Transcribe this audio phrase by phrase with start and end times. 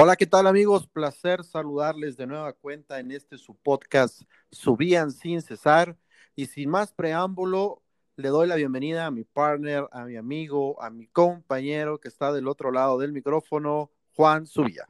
[0.00, 0.86] Hola, ¿qué tal amigos?
[0.86, 5.98] Placer saludarles de nueva cuenta en este su podcast Subían sin cesar.
[6.36, 7.82] Y sin más preámbulo,
[8.14, 12.32] le doy la bienvenida a mi partner, a mi amigo, a mi compañero que está
[12.32, 14.86] del otro lado del micrófono, Juan Subía.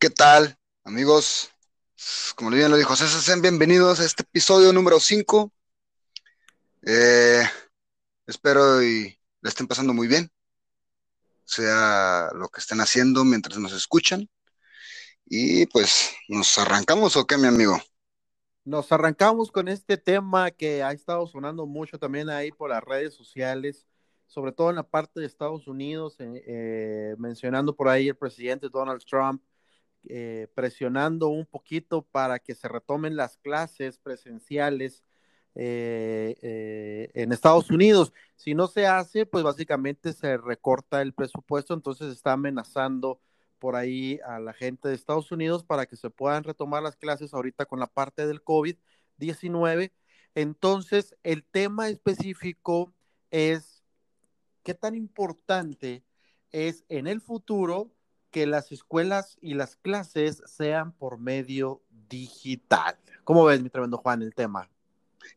[0.00, 1.52] ¿Qué tal, amigos?
[2.34, 5.52] Como bien lo dijo César, sean bienvenidos a este episodio número 5.
[6.82, 7.44] Eh,
[8.26, 10.28] espero y le estén pasando muy bien
[11.48, 14.28] sea lo que estén haciendo mientras nos escuchan.
[15.24, 17.78] Y pues, ¿nos arrancamos o qué, mi amigo?
[18.64, 23.14] Nos arrancamos con este tema que ha estado sonando mucho también ahí por las redes
[23.14, 23.86] sociales,
[24.26, 28.68] sobre todo en la parte de Estados Unidos, eh, eh, mencionando por ahí el presidente
[28.70, 29.42] Donald Trump,
[30.04, 35.02] eh, presionando un poquito para que se retomen las clases presenciales
[35.54, 38.12] eh, eh, en Estados Unidos.
[38.36, 43.20] Si no se hace, pues básicamente se recorta el presupuesto, entonces está amenazando
[43.58, 47.34] por ahí a la gente de Estados Unidos para que se puedan retomar las clases
[47.34, 49.92] ahorita con la parte del COVID-19.
[50.34, 52.92] Entonces, el tema específico
[53.30, 53.82] es
[54.62, 56.04] qué tan importante
[56.52, 57.90] es en el futuro
[58.30, 62.96] que las escuelas y las clases sean por medio digital.
[63.24, 64.70] ¿Cómo ves, mi tremendo Juan, el tema?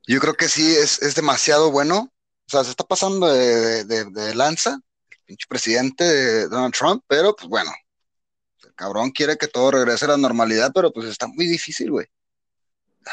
[0.07, 2.11] Yo creo que sí, es, es demasiado bueno.
[2.47, 4.79] O sea, se está pasando de, de, lanza,
[5.09, 7.71] el pinche presidente de Donald Trump, pero pues bueno,
[8.63, 12.07] el cabrón quiere que todo regrese a la normalidad, pero pues está muy difícil, güey.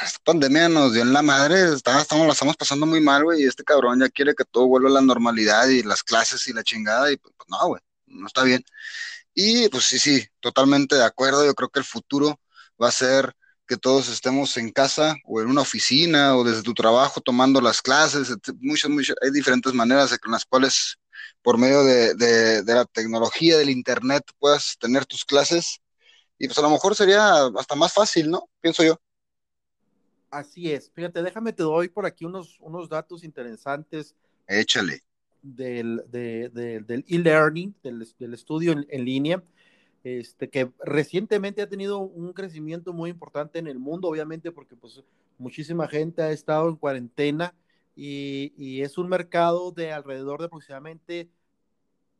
[0.02, 3.46] Esta pandemia nos dio en la madre, estamos, la estamos pasando muy mal, güey, y
[3.46, 6.64] este cabrón ya quiere que todo vuelva a la normalidad y las clases y la
[6.64, 8.64] chingada, y pues no, güey, no está bien.
[9.34, 12.40] Y pues sí, sí, totalmente de acuerdo, yo creo que el futuro
[12.82, 13.34] va a ser
[13.68, 17.82] que todos estemos en casa o en una oficina o desde tu trabajo tomando las
[17.82, 20.96] clases, muchas, muchas, hay diferentes maneras en las cuales
[21.42, 25.80] por medio de, de, la tecnología, del internet, puedas tener tus clases
[26.38, 28.48] y pues a lo mejor sería hasta más fácil, ¿no?
[28.60, 28.98] Pienso yo.
[30.30, 30.90] Así es.
[30.94, 34.14] Fíjate, déjame te doy por aquí unos, unos datos interesantes.
[34.46, 35.02] Échale.
[35.42, 39.42] Del, del e-learning, del, del, estudio en, en línea
[40.16, 45.02] este, que recientemente ha tenido un crecimiento muy importante en el mundo, obviamente porque pues
[45.38, 47.54] muchísima gente ha estado en cuarentena
[47.94, 51.28] y, es un mercado de alrededor de aproximadamente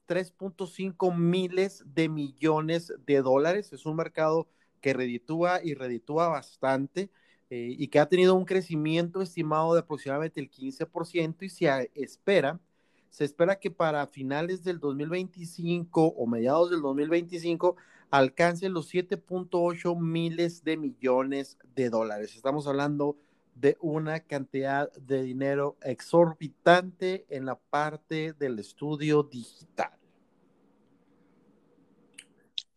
[0.08, 3.72] 3.5 miles de millones de dólares.
[3.72, 4.48] Es un mercado
[4.80, 7.10] que reditúa y reditúa bastante
[7.50, 12.60] eh, y que ha tenido un crecimiento estimado de aproximadamente el 15% y se espera
[13.10, 17.76] se espera que para finales del 2025 o mediados del 2025
[18.10, 22.34] alcance los 7.8 miles de millones de dólares.
[22.34, 23.16] Estamos hablando
[23.54, 29.90] de una cantidad de dinero exorbitante en la parte del estudio digital.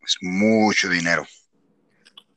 [0.04, 1.24] Es mucho dinero.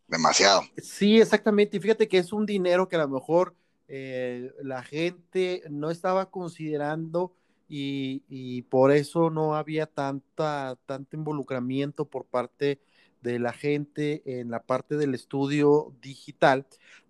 [0.07, 0.63] Demasiado.
[0.77, 1.79] Sí, exactamente.
[1.79, 3.57] Y fíjate que es un dinero que a lo mejor
[3.89, 7.35] eh, la gente no estaba considerando
[7.69, 12.81] y, por eso no había tanta, tanto involucramiento por parte
[13.23, 16.67] de la gente en la parte del estudio digital.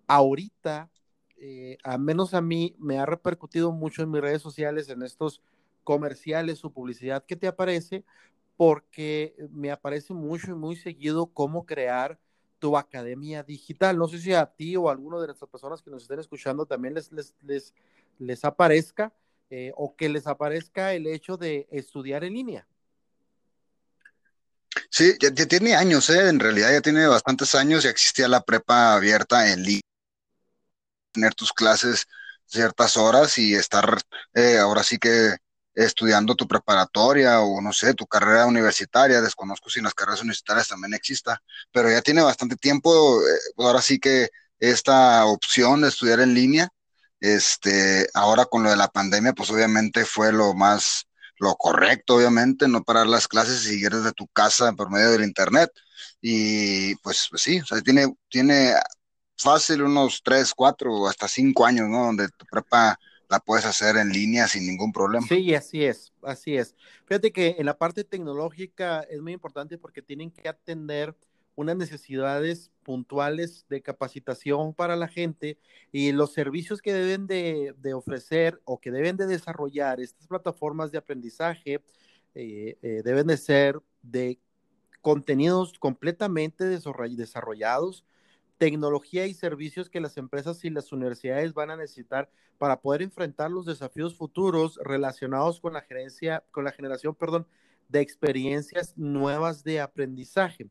[0.07, 0.89] Ahorita,
[1.37, 5.41] eh, al menos a mí, me ha repercutido mucho en mis redes sociales, en estos
[5.83, 8.05] comerciales o publicidad que te aparece,
[8.57, 12.17] porque me aparece mucho y muy seguido cómo crear
[12.59, 13.97] tu academia digital.
[13.97, 16.65] No sé si a ti o a alguno de nuestras personas que nos estén escuchando
[16.65, 17.73] también les, les, les,
[18.17, 19.13] les aparezca
[19.49, 22.67] eh, o que les aparezca el hecho de estudiar en línea.
[24.89, 26.29] Sí, ya, tiene años, ¿eh?
[26.29, 29.81] en realidad ya tiene bastantes años, ya existía la prepa abierta en línea,
[31.11, 32.05] tener tus clases
[32.45, 33.99] ciertas horas y estar
[34.33, 35.35] eh, ahora sí que
[35.73, 40.93] estudiando tu preparatoria o no sé, tu carrera universitaria, desconozco si las carreras universitarias también
[40.93, 41.41] exista,
[41.71, 44.29] pero ya tiene bastante tiempo, eh, ahora sí que
[44.59, 46.69] esta opción de estudiar en línea
[47.19, 51.07] este, ahora con lo de la pandemia, pues obviamente fue lo más,
[51.39, 55.23] lo correcto, obviamente, no parar las clases y seguir desde tu casa por medio del
[55.23, 55.71] internet.
[56.21, 58.73] Y pues, pues sí, o sea, tiene, tiene
[59.37, 62.05] fácil unos 3, 4 o hasta 5 años, ¿no?
[62.05, 62.97] Donde tu prepa
[63.29, 65.25] la puedes hacer en línea sin ningún problema.
[65.27, 66.75] Sí, así es, así es.
[67.05, 71.15] Fíjate que en la parte tecnológica es muy importante porque tienen que atender
[71.55, 75.57] unas necesidades puntuales de capacitación para la gente
[75.91, 80.99] y los servicios que deben de, ofrecer o que deben de desarrollar estas plataformas de
[80.99, 81.81] aprendizaje
[82.35, 84.39] eh, eh, deben de ser de
[85.01, 88.05] contenidos completamente desarrollados,
[88.57, 93.51] tecnología y servicios que las empresas y las universidades van a necesitar para poder enfrentar
[93.51, 97.47] los desafíos futuros relacionados con la gerencia, con la generación, perdón,
[97.89, 100.69] de experiencias nuevas de aprendizaje.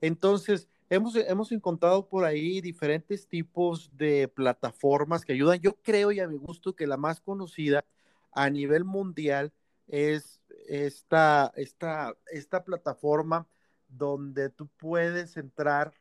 [0.00, 5.60] Entonces, hemos, hemos encontrado por ahí diferentes tipos de plataformas que ayudan.
[5.60, 7.84] Yo creo y a mi gusto que la más conocida
[8.32, 9.52] a nivel mundial
[9.86, 13.46] es esta, esta, esta plataforma
[13.88, 15.94] donde tú puedes entrar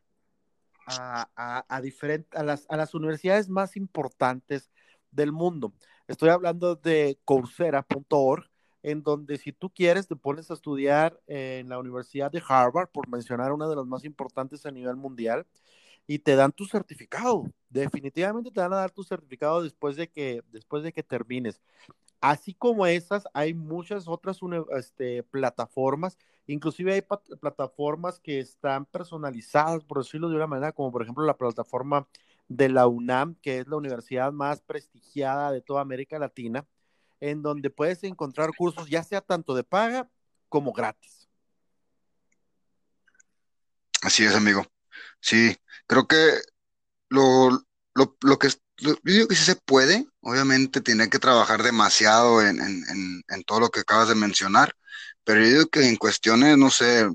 [0.88, 4.72] a, a, a, las, a las universidades más importantes
[5.12, 5.74] del mundo.
[6.08, 8.50] Estoy hablando de coursera.org,
[8.84, 13.08] en donde si tú quieres te pones a estudiar en la Universidad de Harvard, por
[13.08, 15.46] mencionar una de las más importantes a nivel mundial,
[16.06, 17.46] y te dan tu certificado.
[17.70, 21.62] Definitivamente te van a dar tu certificado después de que, después de que termines.
[22.22, 24.40] Así como esas, hay muchas otras
[24.78, 27.02] este, plataformas, inclusive hay
[27.42, 32.08] plataformas que están personalizadas, por decirlo de una manera, como por ejemplo la plataforma
[32.48, 36.66] de la UNAM, que es la universidad más prestigiada de toda América Latina,
[37.24, 40.10] en donde puedes encontrar cursos ya sea tanto de paga
[40.50, 41.30] como gratis.
[44.02, 44.66] Así es, amigo.
[45.22, 45.56] Sí,
[45.88, 46.42] creo que
[47.08, 47.50] lo,
[47.94, 53.24] lo, lo que yo digo que sí se puede, obviamente tiene que trabajar demasiado en,
[53.46, 54.76] todo lo que acabas de mencionar,
[55.24, 57.08] pero yo digo que en cuestiones, no sé,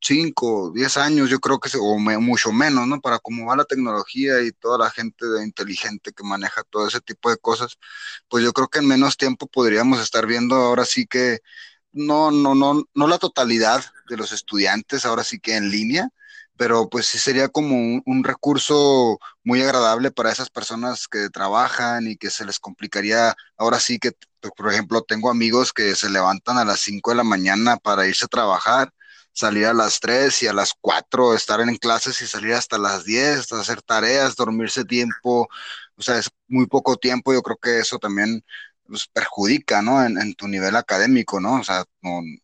[0.00, 3.00] 5, 10 años, yo creo que, o mucho menos, ¿no?
[3.00, 7.30] Para cómo va la tecnología y toda la gente inteligente que maneja todo ese tipo
[7.30, 7.78] de cosas,
[8.28, 11.40] pues yo creo que en menos tiempo podríamos estar viendo ahora sí que,
[11.92, 16.10] no, no, no, no la totalidad de los estudiantes, ahora sí que en línea,
[16.58, 22.16] pero pues sí sería como un, recurso muy agradable para esas personas que trabajan y
[22.16, 23.34] que se les complicaría.
[23.56, 24.12] Ahora sí que,
[24.56, 28.24] por ejemplo, tengo amigos que se levantan a las 5 de la mañana para irse
[28.26, 28.92] a trabajar,
[29.38, 33.04] salir a las 3 y a las 4 estar en clases y salir hasta las
[33.04, 35.48] 10, hacer tareas, dormirse tiempo,
[35.96, 38.44] o sea, es muy poco tiempo, yo creo que eso también
[38.84, 40.04] pues, perjudica, ¿no?
[40.04, 41.60] En, tu nivel académico, ¿no?
[41.60, 41.84] O sea,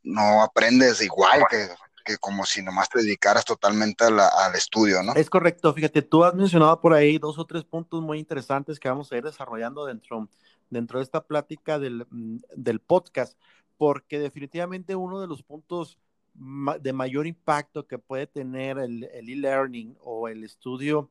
[0.04, 1.68] no, aprendes igual que
[2.04, 5.14] que como si nomás te dedicaras totalmente al estudio, ¿no?
[5.14, 8.90] Es correcto, fíjate, tú has mencionado por ahí dos o tres puntos muy interesantes que
[8.90, 10.28] vamos a ir desarrollando dentro,
[10.68, 13.38] dentro de esta plática del, mm, del podcast,
[13.78, 15.96] porque definitivamente uno de los puntos
[16.34, 21.10] de mayor impacto que puede tener el e-learning o el estudio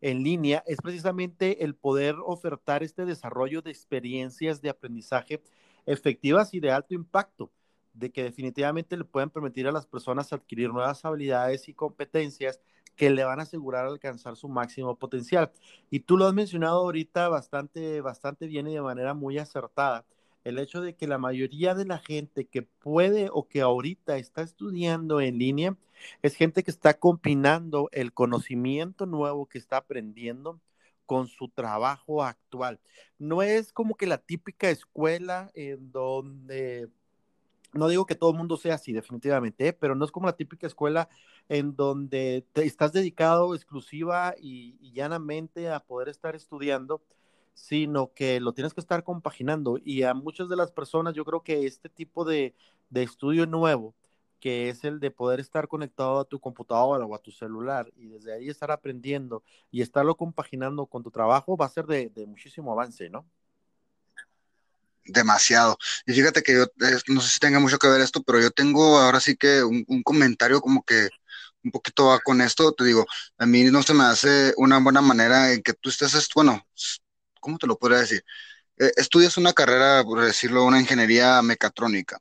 [0.00, 5.42] en línea es precisamente el poder ofertar este desarrollo de experiencias de aprendizaje
[5.86, 7.50] efectivas y de alto impacto
[7.94, 12.60] de que definitivamente le pueden permitir a las personas adquirir nuevas habilidades y competencias
[12.94, 15.50] que le van a asegurar alcanzar su máximo potencial.
[15.90, 20.04] Y tú lo has mencionado ahorita bastante, bastante bien y de manera muy acertada.
[20.48, 24.40] El hecho de que la mayoría de la gente que puede o que ahorita está
[24.40, 25.76] estudiando en línea
[26.22, 30.58] es gente que está combinando el conocimiento nuevo que está aprendiendo
[31.04, 32.80] con su trabajo actual.
[33.18, 36.88] No es como que la típica escuela en donde
[37.74, 40.66] no digo que todo el mundo sea así, definitivamente, pero no es como la típica
[40.66, 41.10] escuela
[41.50, 47.02] en donde te estás dedicado exclusiva y, llanamente a poder estar estudiando,
[47.58, 49.78] sino que lo tienes que estar compaginando.
[49.84, 52.54] Y a muchas de las personas yo creo que este tipo de,
[52.90, 53.94] de estudio nuevo,
[54.40, 58.06] que es el de poder estar conectado a tu computadora o a tu celular y
[58.06, 62.26] desde ahí estar aprendiendo y estarlo compaginando con tu trabajo, va a ser de, de
[62.26, 63.26] muchísimo avance, ¿no?
[65.08, 65.78] demasiado.
[66.06, 66.66] Y fíjate que yo,
[67.08, 69.84] no sé si tenga mucho que ver esto, pero yo tengo ahora sí que un,
[70.02, 71.08] comentario como que
[71.64, 73.06] un poquito va con esto, te digo,
[73.38, 76.66] a mí no se me hace una buena manera en que tú estés, bueno,
[77.40, 78.24] ¿cómo te lo podría decir?
[78.78, 82.20] Eh, estudias una carrera, por decirlo, una ingeniería mecatrónica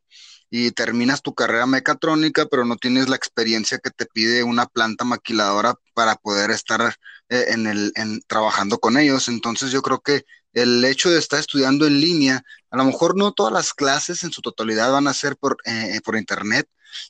[0.49, 5.03] y terminas tu carrera mecatrónica, pero no tienes la experiencia que te pide una planta
[5.03, 6.95] maquiladora para poder estar
[7.29, 9.27] eh, en el, en, trabajando con ellos.
[9.27, 13.33] Entonces yo creo que el hecho de estar estudiando en línea, a lo mejor no
[13.33, 16.67] todas las clases en su totalidad van a ser por, eh, por internet,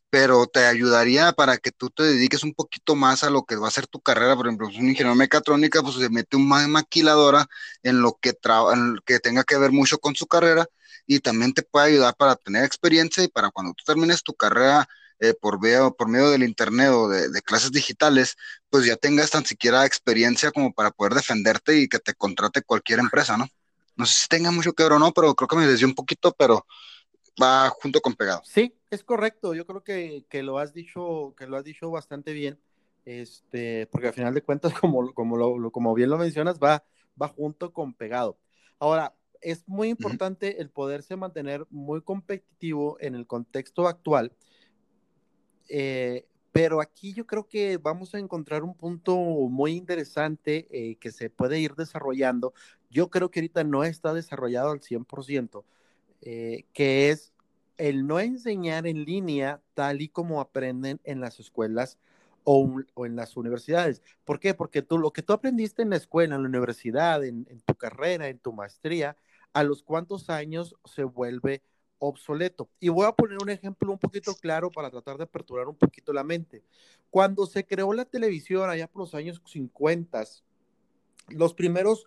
[0.10, 3.67] pero te ayudaría para que tú te dediques un poquito más a lo que va
[3.67, 4.36] a ser tu carrera.
[4.36, 7.48] Por ejemplo, un ingeniero mecatrónica, pues se mete una maquiladora
[7.84, 8.38] en lo que,
[8.74, 10.67] en que tenga que ver mucho con su carrera
[11.05, 14.88] y también te puede ayudar para tener experiencia y para cuando tú termines tu carrera
[15.19, 18.36] eh, por, veo, por medio del internet o de, clases digitales,
[18.69, 23.00] pues ya tengas tan siquiera experiencia como para poder defenderte y que te contrate cualquier
[23.00, 23.48] empresa, ¿no?
[23.96, 25.96] No sé si tenga mucho que ver o no, pero creo que me desvió un
[25.96, 26.67] poquito, pero
[27.41, 28.41] va junto con pegado.
[28.44, 29.53] Sí, es correcto.
[29.53, 32.60] Yo creo que, que lo has dicho, que lo has dicho bastante bien.
[33.06, 36.84] Este, porque al final de cuentas, como, como, lo, como bien lo mencionas, va,
[37.22, 38.38] va junto con pegado.
[38.79, 44.34] Ahora, es muy importante el poderse mantener muy competitivo en el contexto actual
[45.70, 51.12] eh, pero aquí yo creo que vamos a encontrar un punto muy interesante eh, que
[51.12, 52.53] se puede ir desarrollando.
[52.89, 55.63] Yo creo que ahorita no está desarrollado al 100%,
[56.22, 57.34] eh, que es
[57.78, 61.98] el no enseñar en línea tal y como aprenden en las escuelas
[62.44, 64.02] o, en las universidades.
[64.24, 64.54] ¿Por qué?
[64.54, 68.30] Porque tú lo que tú aprendiste en la escuela, en la universidad, en, tu carrera,
[68.30, 69.18] en tu maestría,
[69.54, 71.62] a los cuantos años se vuelve
[72.00, 72.70] obsoleto.
[72.80, 76.14] Y voy a poner un ejemplo un poquito claro para tratar de aperturar un poquito
[76.14, 76.64] la mente.
[77.10, 80.24] Cuando se creó la televisión allá por los años 50,
[81.30, 82.06] los primeros,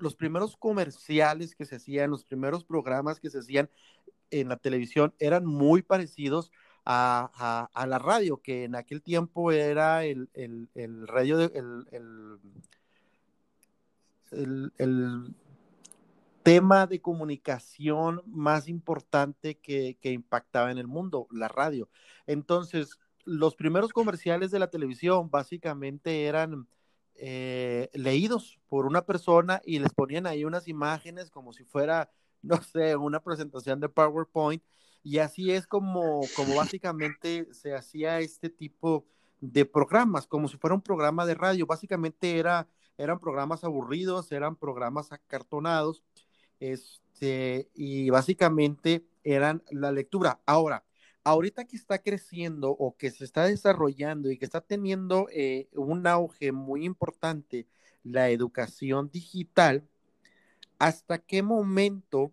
[0.00, 3.70] los primeros comerciales que se hacían, los primeros programas que se hacían
[4.30, 6.50] en la televisión eran muy parecidos
[6.84, 10.28] a, la radio, que en aquel tiempo era el,
[11.06, 11.38] radio,
[14.32, 15.34] el,
[16.42, 21.88] tema de comunicación más importante que, impactaba en el mundo, la radio.
[22.26, 26.66] Entonces, los primeros comerciales de la televisión básicamente eran
[27.16, 32.10] eh, leídos por una persona y les ponían ahí unas imágenes como si fuera,
[32.42, 34.62] no sé, una presentación de PowerPoint
[35.02, 39.06] y así es como, como básicamente se hacía este tipo
[39.40, 41.66] de programas, como si fuera un programa de radio.
[41.66, 46.04] Básicamente era, eran programas aburridos, eran programas acartonados,
[46.60, 50.40] este, y básicamente eran la lectura.
[50.46, 50.84] Ahora,
[51.24, 56.06] ahorita que está creciendo o que se está desarrollando y que está teniendo eh, un
[56.06, 57.66] auge muy importante
[58.02, 59.86] la educación digital,
[60.78, 62.32] ¿hasta qué momento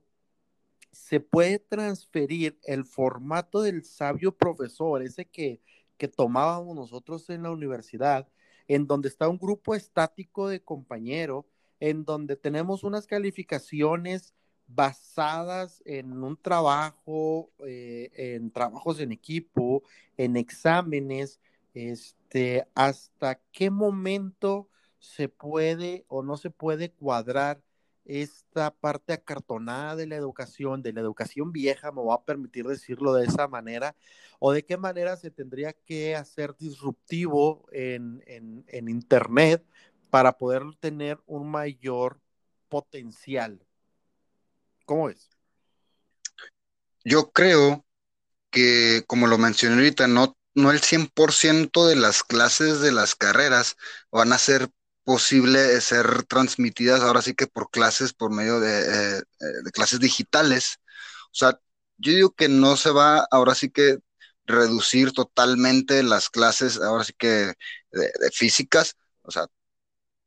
[0.92, 5.62] se puede transferir el formato del sabio profesor, ese que,
[5.98, 8.28] que tomábamos nosotros en la universidad,
[8.68, 11.46] en donde está un grupo estático de compañeros,
[11.80, 14.34] en donde tenemos unas calificaciones
[14.70, 19.84] basadas en un trabajo, eh, en trabajos en equipo,
[20.18, 21.40] en exámenes,
[21.74, 27.62] este, hasta qué momento se puede o no se puede cuadrar
[28.06, 33.14] esta parte acartonada de la educación, de la educación vieja, me va a permitir decirlo
[33.14, 33.96] de esa manera,
[34.40, 38.24] o de qué manera se tendría que hacer disruptivo en,
[38.72, 39.64] Internet
[40.10, 42.20] para poder tener un mayor
[42.68, 43.64] potencial.
[44.90, 45.30] ¿Cómo es?
[47.04, 47.86] Yo creo
[48.50, 53.78] que, como lo mencioné ahorita, no, no el 100% de las clases de las carreras
[54.12, 54.72] van a ser
[55.04, 60.00] posible ser transmitidas ahora sí que por clases, por medio de, eh, eh, de, clases
[60.00, 60.80] digitales.
[61.26, 61.60] O sea,
[61.98, 64.00] yo digo que no se va ahora sí que
[64.46, 67.54] reducir totalmente las clases, ahora sí que
[67.92, 69.46] de, físicas, o sea,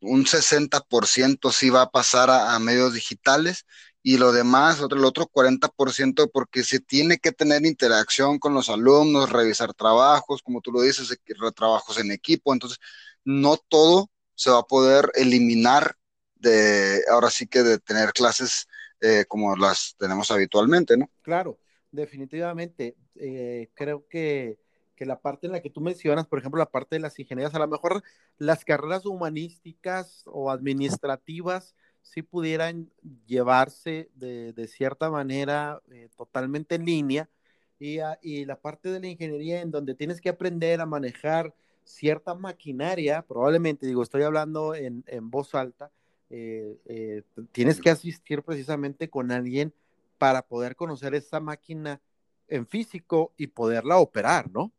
[0.00, 3.66] un 60% sí va a pasar a, medios digitales
[4.02, 8.68] y lo demás, otro, el otro 40% porque se tiene que tener interacción con los
[8.68, 11.16] alumnos, revisar trabajos, como tú lo dices,
[11.54, 12.78] trabajos en equipo, entonces
[13.24, 15.96] no todo se va a poder eliminar
[16.34, 18.66] de, ahora sí que de tener clases
[19.00, 21.08] eh, como las tenemos habitualmente, ¿no?
[21.22, 21.58] Claro,
[21.92, 22.96] definitivamente.
[23.14, 24.58] Eh, creo que,
[24.96, 27.54] que, la parte en la que tú mencionas, por ejemplo, la parte de las ingenierías,
[27.54, 28.02] a lo mejor
[28.38, 32.90] las carreras humanísticas o administrativas sí pudieran
[33.26, 37.30] llevarse de, de cierta manera eh, totalmente en línea.
[37.78, 41.52] Y, y la parte de la ingeniería en donde tienes que aprender a manejar
[41.84, 45.90] cierta maquinaria, probablemente, digo, estoy hablando en, voz alta,
[46.30, 49.74] eh, eh, tienes que asistir precisamente con alguien
[50.18, 52.00] para poder conocer esa máquina
[52.48, 54.72] en físico y poderla operar, ¿no?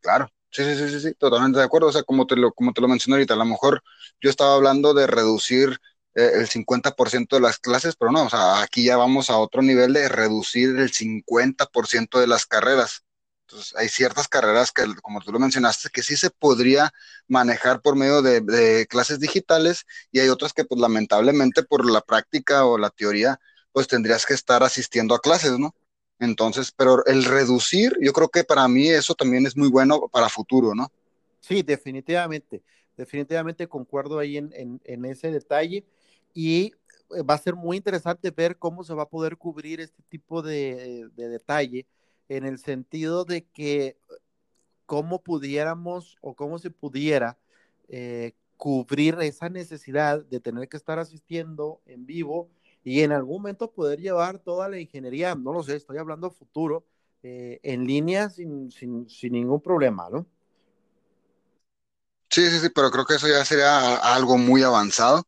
[0.00, 1.88] Claro, sí, sí, sí, sí, totalmente de acuerdo.
[1.88, 3.82] O sea, como te lo, como te lo mencioné ahorita, a lo mejor
[4.20, 5.78] yo estaba hablando de reducir
[6.14, 9.62] eh, el 50% de las clases, pero no, o sea, aquí ya vamos a otro
[9.62, 13.04] nivel de reducir el 50% de las carreras.
[13.42, 16.92] Entonces, hay ciertas carreras que, como tú lo mencionaste, que sí se podría
[17.28, 22.64] manejar por medio de, clases digitales y hay otras que, pues, lamentablemente, por la práctica
[22.64, 23.40] o la teoría,
[23.72, 25.74] pues tendrías que estar asistiendo a clases, ¿no?
[26.20, 30.28] Entonces, pero el reducir, yo creo que para mí eso también es muy bueno para
[30.28, 30.92] futuro, ¿no?
[31.40, 32.62] Sí, definitivamente,
[32.96, 35.84] definitivamente concuerdo ahí en, ese detalle
[36.34, 36.72] y
[37.16, 40.42] eh, va a ser muy interesante ver cómo se va a poder cubrir este tipo
[40.42, 41.86] de, de detalle
[42.28, 43.96] en el sentido de que
[44.84, 47.38] cómo pudiéramos o cómo se pudiera
[47.88, 52.50] eh, cubrir esa necesidad de tener que estar asistiendo en vivo
[52.84, 56.84] y en algún momento poder llevar toda la ingeniería, no lo sé, estoy hablando futuro,
[57.22, 60.26] eh, en línea sin, sin, sin ningún problema, ¿no?
[62.30, 65.26] Sí, sí, sí, pero creo que eso ya sería algo muy avanzado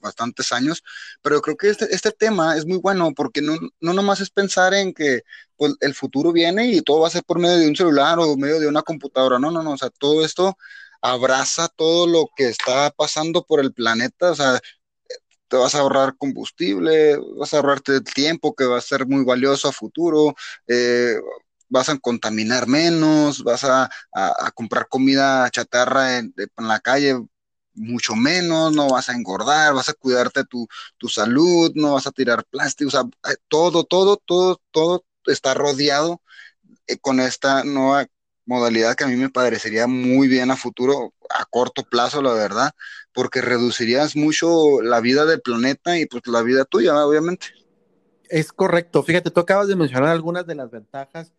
[0.00, 0.82] bastantes años,
[1.22, 4.74] pero creo que este, este tema es muy bueno porque no, no nomás es pensar
[4.74, 5.22] en que
[5.56, 8.36] pues, el futuro viene y todo va a ser por medio de un celular o
[8.36, 10.56] medio de una computadora, no, no, no, o sea, todo esto
[11.00, 14.60] abraza todo lo que está pasando por el planeta, o sea,
[15.52, 19.68] te vas a ahorrar combustible, vas a ahorrarte tiempo que va a ser muy valioso
[19.68, 20.34] a futuro,
[20.66, 21.16] eh,
[21.68, 23.90] vas a contaminar menos, vas a,
[24.54, 27.20] comprar comida chatarra en, la calle
[27.74, 30.66] mucho menos, no vas a engordar, vas a cuidarte tu,
[30.96, 35.52] tu salud, no vas a tirar plástico, o sea, eh, todo, todo, todo, todo está
[35.52, 36.22] rodeado
[36.86, 38.06] eh, con esta nueva
[38.46, 42.72] modalidad que a mí me parecería muy bien a futuro, a corto plazo, la verdad,
[43.12, 47.48] porque reducirías mucho la vida del planeta y pues la vida tuya, obviamente.
[48.28, 49.02] Es correcto.
[49.02, 51.32] Fíjate, tú acabas de mencionar algunas de las ventajas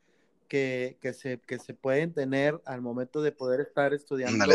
[0.48, 4.46] que, se, que se pueden tener al momento de poder estar estudiando,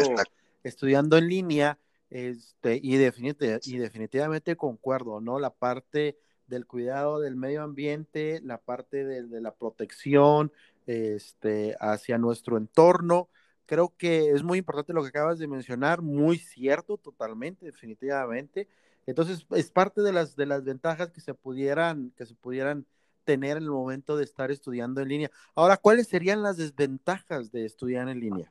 [0.62, 1.78] estudiando en línea.
[2.10, 5.38] Este, y, y definitivamente concuerdo, ¿no?
[5.38, 10.52] La parte del cuidado del medio ambiente, la parte de, de la protección,
[10.88, 13.28] este, hacia nuestro entorno.
[13.66, 18.66] Creo que es muy importante lo que acabas de mencionar, muy cierto, totalmente, definitivamente.
[19.06, 22.86] Entonces, es parte de las, de las ventajas que se pudieran, que se pudieran
[23.24, 25.30] tener en el momento de estar estudiando en línea.
[25.54, 28.50] Ahora, ¿cuáles serían las desventajas de estudiar en línea?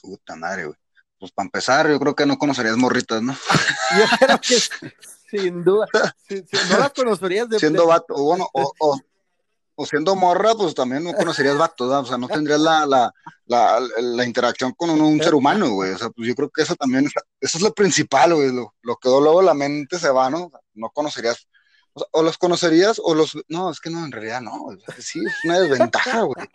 [0.00, 0.78] Puta madre, güey.
[1.18, 3.32] Pues para empezar, yo creo que no conocerías morritas, ¿no?
[3.98, 4.54] yo creo que
[5.28, 5.88] sin duda,
[6.70, 7.58] no las conocerías de...
[7.58, 9.00] Siendo vato, bueno, o, o
[9.84, 13.12] siendo morra, pues también no conocerías vatos, o sea, no tendrías la, la,
[13.46, 16.76] la, la interacción con un, ser humano, güey, o sea, pues yo creo que eso
[16.76, 17.06] también,
[17.40, 20.50] eso es lo principal, güey, lo, lo que luego la mente se va, ¿no?
[20.74, 21.48] No conocerías,
[21.92, 25.60] o, los conocerías, o los, no, es que no, en realidad no, sí, es una
[25.60, 26.48] desventaja, güey.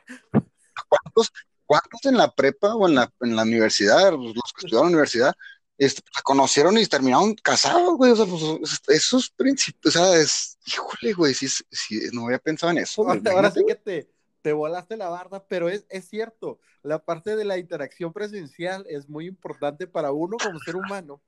[0.88, 1.32] ¿Cuántos,
[1.66, 4.98] ¿Cuántos en la prepa o en la, en la universidad, los que estudiaron en la
[4.98, 5.36] universidad,
[5.79, 8.12] este, se conocieron y terminaron casados, güey.
[8.12, 12.71] O sea, pues, esos principios, o sea, es, híjole, güey, si, si, no había pensado
[12.74, 13.07] en eso.
[13.09, 14.09] Ahora, sí que te,
[14.41, 19.07] te volaste la barda, pero es, es cierto, la parte de la interacción presencial es
[19.07, 21.21] muy importante para uno como ser humano.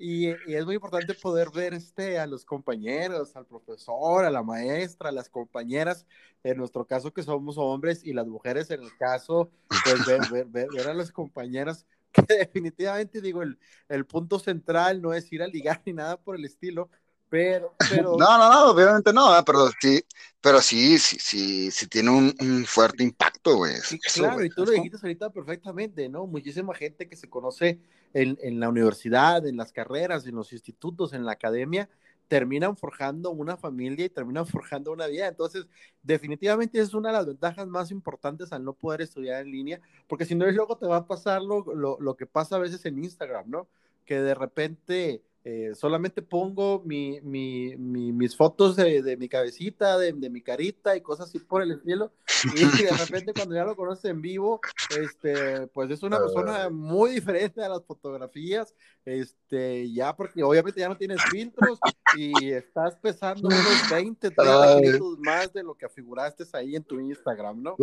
[0.00, 4.42] Y, y, es muy importante poder ver este, a los compañeros, al profesor, a la
[4.42, 6.06] maestra, a las compañeras,
[6.44, 10.46] en nuestro caso que somos hombres y las mujeres en el caso, pues ver, ver,
[10.46, 11.84] ver, ver a las compañeras
[12.28, 16.44] definitivamente digo, el, el, punto central no es ir a ligar ni nada por el
[16.44, 16.90] estilo,
[17.28, 17.74] pero...
[17.90, 18.16] pero...
[18.18, 19.42] No, no, no, obviamente no, ¿eh?
[19.44, 20.02] pero sí,
[20.40, 23.74] pero sí, sí, sí, sí tiene un, fuerte impacto, güey.
[24.14, 26.26] claro, y tú lo dijiste ahorita perfectamente, ¿no?
[26.26, 27.80] Muchísima gente que se conoce
[28.14, 31.88] en, en la universidad, en las carreras, en los institutos, en la academia,
[32.28, 35.26] terminan forjando una familia y terminan forjando una vida.
[35.26, 35.66] Entonces,
[36.02, 40.24] definitivamente es una de las ventajas más importantes al no poder estudiar en línea, porque
[40.26, 42.84] si no es luego te va a pasar lo, lo, lo que pasa a veces
[42.86, 43.68] en Instagram, ¿no?
[44.04, 50.12] Que de repente eh, solamente pongo mi, mi, mis fotos de, de mi cabecita, de,
[50.12, 52.12] de, mi carita y cosas así por el estilo.
[52.54, 54.60] Y de repente cuando ya lo conoces en vivo,
[55.00, 58.74] este, pues es una persona muy diferente a las fotografías,
[59.06, 61.78] este, ya porque obviamente ya no tienes filtros
[62.14, 67.00] y estás pesando unos 20, 30 kilos más de lo que afiguraste ahí en tu
[67.00, 67.74] Instagram, ¿no?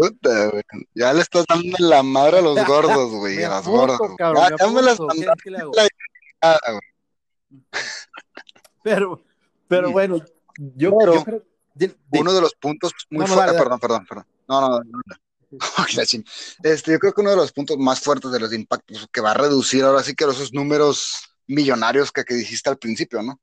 [0.93, 3.99] ya le estás dando la madre a los gordos, güey, a los gordos.
[4.19, 4.99] Cabrón, ya, me las
[8.83, 9.23] pero,
[9.67, 10.19] pero bueno,
[10.57, 14.25] yo, uno de los puntos muy fuertes, perdón, perdón, perdón.
[14.47, 15.15] No, no, no.
[16.63, 19.31] Este, yo creo que uno de los puntos más fuertes de los impactos que va
[19.31, 23.39] a reducir ahora sí que esos números millonarios que, que dijiste al principio, ¿no?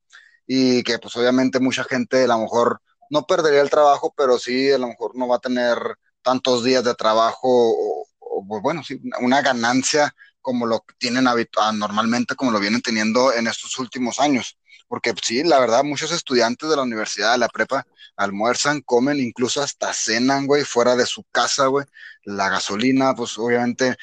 [0.47, 4.71] Y que pues obviamente mucha gente a lo mejor no perdería el trabajo, pero sí
[4.73, 5.79] a lo mejor no va a tener
[6.23, 12.35] tantos días de trabajo o, o bueno, sí, una ganancia como lo tienen habitual, normalmente,
[12.35, 14.59] como lo vienen teniendo en estos últimos años.
[14.89, 19.63] Porque sí, la verdad, muchos estudiantes de la universidad, de la prepa, almuerzan, comen, incluso
[19.63, 21.87] hasta cenan, güey, fuera de su casa, güey.
[22.25, 23.97] La gasolina, pues obviamente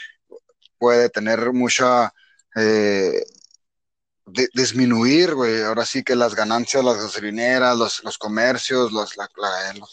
[0.80, 2.12] puede tener mucha
[2.56, 3.24] eh,
[4.54, 5.64] disminuir, güey.
[5.64, 9.16] Ahora sí que las ganancias, las gasolineras, los, los comercios, los,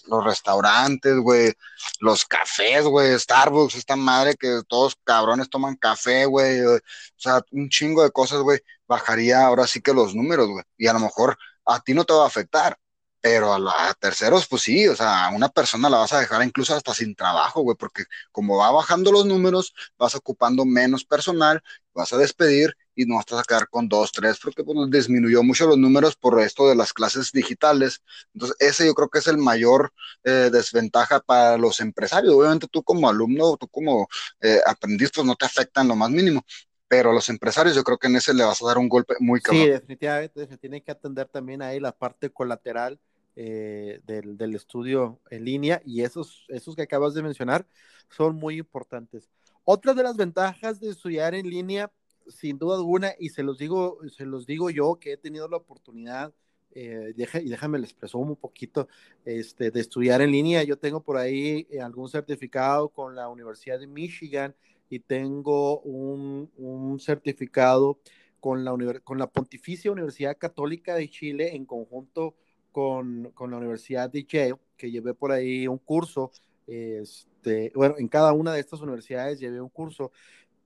[0.07, 1.53] los, restaurantes, güey,
[2.01, 6.61] los cafés, güey, Starbucks, esta madre que todos cabrones toman café, güey.
[6.65, 6.79] O
[7.17, 10.65] sea, un chingo de cosas, güey, bajaría ahora sí que los números, güey.
[10.79, 12.79] Y a lo mejor a ti no te va a afectar,
[13.21, 16.75] pero a, terceros, pues sí, o sea, a una persona la vas a dejar incluso
[16.77, 22.13] hasta sin trabajo, güey, porque como va bajando los números, vas ocupando menos personal, vas
[22.13, 25.77] a despedir y no vas a quedar con dos, tres, porque pues, disminuyó mucho los
[25.77, 28.03] números por esto de las clases digitales.
[28.33, 29.93] Entonces, ese yo creo que es el mayor
[30.25, 32.35] eh, desventaja para los empresarios.
[32.35, 34.09] Obviamente tú como alumno, tú como
[34.41, 36.43] eh, aprendiz, pues no te afecta en lo más mínimo,
[36.89, 39.15] pero a los empresarios yo creo que en ese le vas a dar un golpe
[39.21, 39.65] muy cabrón.
[39.65, 42.99] Sí, definitivamente se tiene que atender también ahí la parte colateral
[43.39, 47.67] eh, del, del, estudio en línea y esos, esos que acabas de mencionar
[48.09, 49.29] son muy importantes.
[49.65, 51.93] Otra de las ventajas de estudiar en línea
[52.29, 55.57] sin duda alguna, y se los digo, se los digo yo que he tenido la
[55.57, 56.33] oportunidad,
[56.73, 58.89] eh, y déjame les presumo un poquito,
[59.25, 60.63] este, de estudiar en línea.
[60.63, 64.55] Yo tengo por ahí eh, algún certificado con la Universidad de Michigan
[64.91, 67.99] y tengo un, un certificado
[68.41, 72.35] con la, con la Pontificia Universidad Católica de Chile en conjunto
[72.73, 76.31] con, con, la Universidad de Yale, que llevé por ahí un curso.
[76.67, 80.13] Este, bueno, en cada una de estas universidades llevé un curso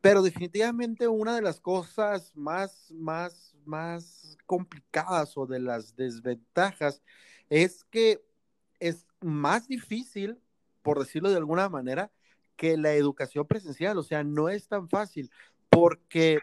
[0.00, 7.02] pero definitivamente una de las cosas más, más, más complicadas o de las desventajas
[7.48, 8.22] es que
[8.78, 10.38] es más difícil,
[10.82, 12.10] por decirlo de alguna manera,
[12.56, 13.98] que la educación presencial.
[13.98, 15.30] O sea, no es tan fácil
[15.68, 16.40] porque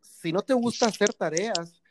[0.00, 1.82] si no te gusta hacer tareas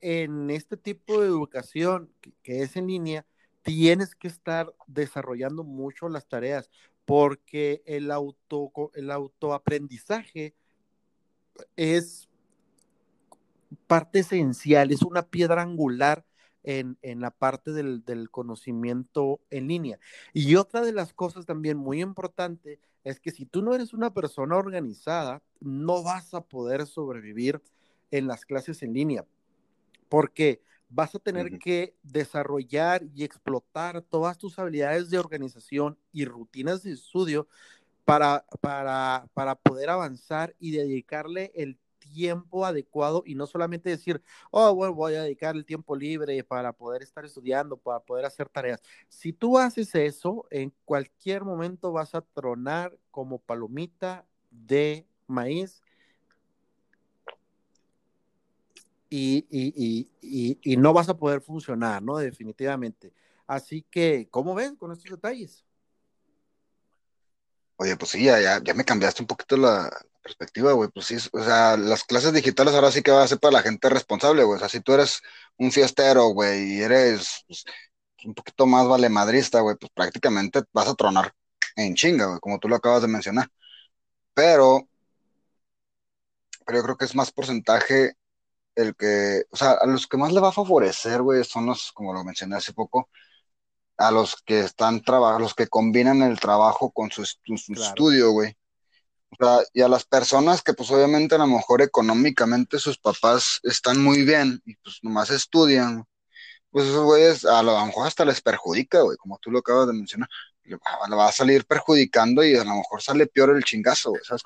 [0.00, 3.26] en este tipo de educación que, es en línea,
[3.62, 6.70] tienes que estar desarrollando mucho las tareas
[7.10, 10.54] porque el, auto, el autoaprendizaje
[11.74, 12.28] es
[13.88, 16.24] parte esencial, es una piedra angular
[16.62, 19.98] en, la parte del, conocimiento en línea.
[20.32, 24.14] Y otra de las cosas también muy importante es que si tú no eres una
[24.14, 27.60] persona organizada, no vas a poder sobrevivir
[28.12, 29.26] en las clases en línea,
[30.08, 36.82] porque vas a tener que desarrollar y explotar todas tus habilidades de organización y rutinas
[36.82, 37.48] de estudio
[38.04, 44.74] para, para, para poder avanzar y dedicarle el tiempo adecuado y no solamente decir, oh,
[44.74, 48.82] bueno, voy a dedicar el tiempo libre para poder estar estudiando, para poder hacer tareas.
[49.08, 55.82] Si tú haces eso, en cualquier momento vas a tronar como palomita de maíz
[59.10, 62.16] y, no vas a poder funcionar, ¿no?
[62.16, 63.12] Definitivamente.
[63.46, 65.64] Así que, ¿cómo ven con estos detalles?
[67.76, 69.90] Oye, pues sí, ya, ya, me cambiaste un poquito la
[70.22, 70.90] perspectiva, güey.
[70.90, 73.62] Pues sí, o sea, las clases digitales ahora sí que va a ser para la
[73.62, 74.56] gente responsable, güey.
[74.56, 75.20] O sea, si tú eres
[75.56, 77.64] un fiestero, güey, y eres pues,
[78.24, 81.32] un poquito más valemadrista, güey, pues prácticamente vas a tronar
[81.76, 83.48] en chinga, güey, como tú lo acabas de mencionar.
[84.34, 84.88] Pero,
[86.66, 88.14] pero yo creo que es más porcentaje
[88.74, 91.92] el que, o sea, a los que más le va a favorecer, güey, son los,
[91.92, 93.08] como lo mencioné hace poco,
[93.98, 98.56] a los que están trabajando, los que combinan el trabajo con su, estudio, güey.
[99.30, 103.60] O sea, y a las personas que pues obviamente a lo mejor económicamente sus papás
[103.62, 106.04] están muy bien y pues nomás estudian,
[106.70, 109.92] pues esos güeyes a lo, mejor hasta les perjudica, güey, como tú lo acabas de
[109.92, 110.28] mencionar,
[110.64, 110.76] le
[111.16, 114.42] va, a salir perjudicando y a lo mejor sale peor el chingazo, güey, ¿sabes?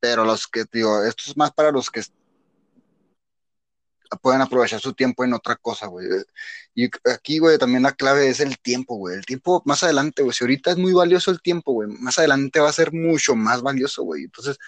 [0.00, 2.02] Pero los que, digo, esto es más para los que
[4.20, 6.06] pueden aprovechar su tiempo en otra cosa, güey.
[6.74, 9.16] Y aquí, güey, también la clave es el tiempo, güey.
[9.16, 10.34] El tiempo más adelante, güey.
[10.34, 13.62] Si ahorita es muy valioso el tiempo, güey, más adelante va a ser mucho más
[13.62, 14.24] valioso, güey.
[14.24, 14.58] Entonces,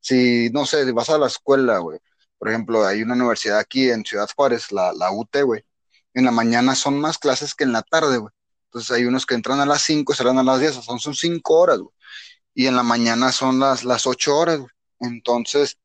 [0.00, 1.98] si, no sé, vas a la escuela, güey.
[2.38, 5.64] Por ejemplo, hay una universidad aquí en Ciudad Juárez, la, la UT, güey.
[6.14, 8.32] En la mañana son más clases que en la tarde, güey.
[8.66, 11.14] Entonces hay unos que entran a las 5 y salen a las 10, son, son
[11.14, 11.94] 5 horas, güey.
[12.54, 14.70] Y en la mañana son las, las 8 horas, güey.
[15.00, 15.78] Entonces,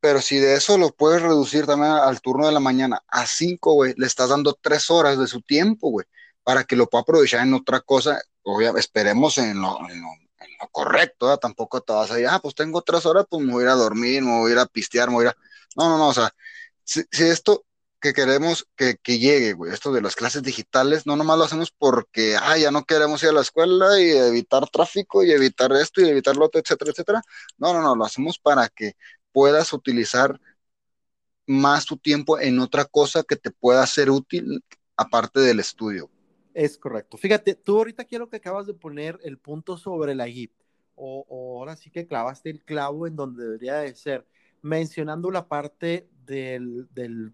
[0.00, 3.74] pero si de eso lo puedes reducir también al turno de la mañana a cinco,
[3.74, 6.06] güey, le estás dando tres horas de su tiempo, güey,
[6.42, 8.20] para que lo pueda aprovechar en otra cosa.
[8.42, 9.78] Obviamente, esperemos en lo,
[10.72, 13.66] correcto, tampoco te vas a decir, ah, pues tengo tres horas, pues me voy a
[13.66, 15.36] ir a dormir, me voy a ir a pistear, me voy a ir a...
[15.76, 16.30] No, no, no, o sea,
[16.84, 17.64] si, esto
[18.00, 21.70] que queremos que, que, llegue, güey, esto de las clases digitales, no nomás lo hacemos
[21.70, 26.00] porque, ah, ya no queremos ir a la escuela y evitar tráfico y evitar esto
[26.00, 27.22] y evitar lo otro, etcétera, etcétera.
[27.58, 28.94] No, no, no, lo hacemos para que
[29.32, 30.40] puedas utilizar
[31.46, 34.62] más tu tiempo en otra cosa que te pueda ser útil
[34.96, 36.08] aparte del estudio.
[36.54, 37.16] Es correcto.
[37.16, 40.52] Fíjate, tú ahorita quiero que acabas de poner el punto sobre la GIP,
[40.94, 41.24] o,
[41.58, 44.26] ahora sí que clavaste el clavo en donde debería de ser,
[44.62, 47.32] mencionando la parte del, del,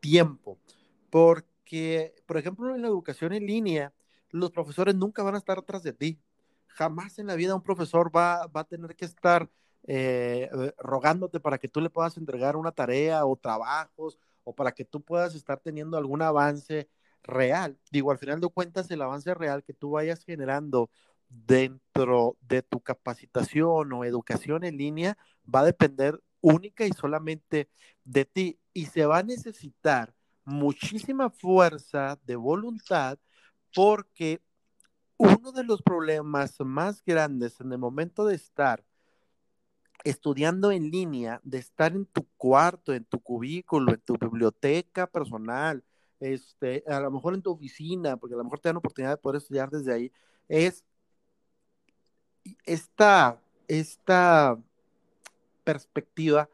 [0.00, 0.58] tiempo,
[1.10, 3.92] porque, por ejemplo, en la educación en línea,
[4.30, 6.18] los profesores nunca van a estar atrás de ti.
[6.66, 9.48] Jamás en la vida un profesor va, va a tener que estar
[9.86, 14.72] eh, eh, rogándote para que tú le puedas entregar una tarea o trabajos o para
[14.72, 16.88] que tú puedas estar teniendo algún avance
[17.22, 17.78] real.
[17.90, 20.90] Digo, al final de cuentas, el avance real que tú vayas generando
[21.28, 25.18] dentro de tu capacitación o educación en línea
[25.52, 27.68] va a depender única y solamente
[28.04, 33.18] de ti y se va a necesitar muchísima fuerza de voluntad
[33.74, 34.42] porque
[35.16, 38.84] uno de los problemas más grandes en el momento de estar
[40.02, 45.84] estudiando en línea, de estar en tu cuarto, en tu cubículo, en tu biblioteca personal,
[46.20, 49.16] este, a lo mejor en tu oficina, porque a lo mejor te dan oportunidad de
[49.18, 50.12] poder estudiar desde ahí,
[50.48, 50.84] es
[52.66, 54.58] esta, esta
[55.64, 56.48] perspectiva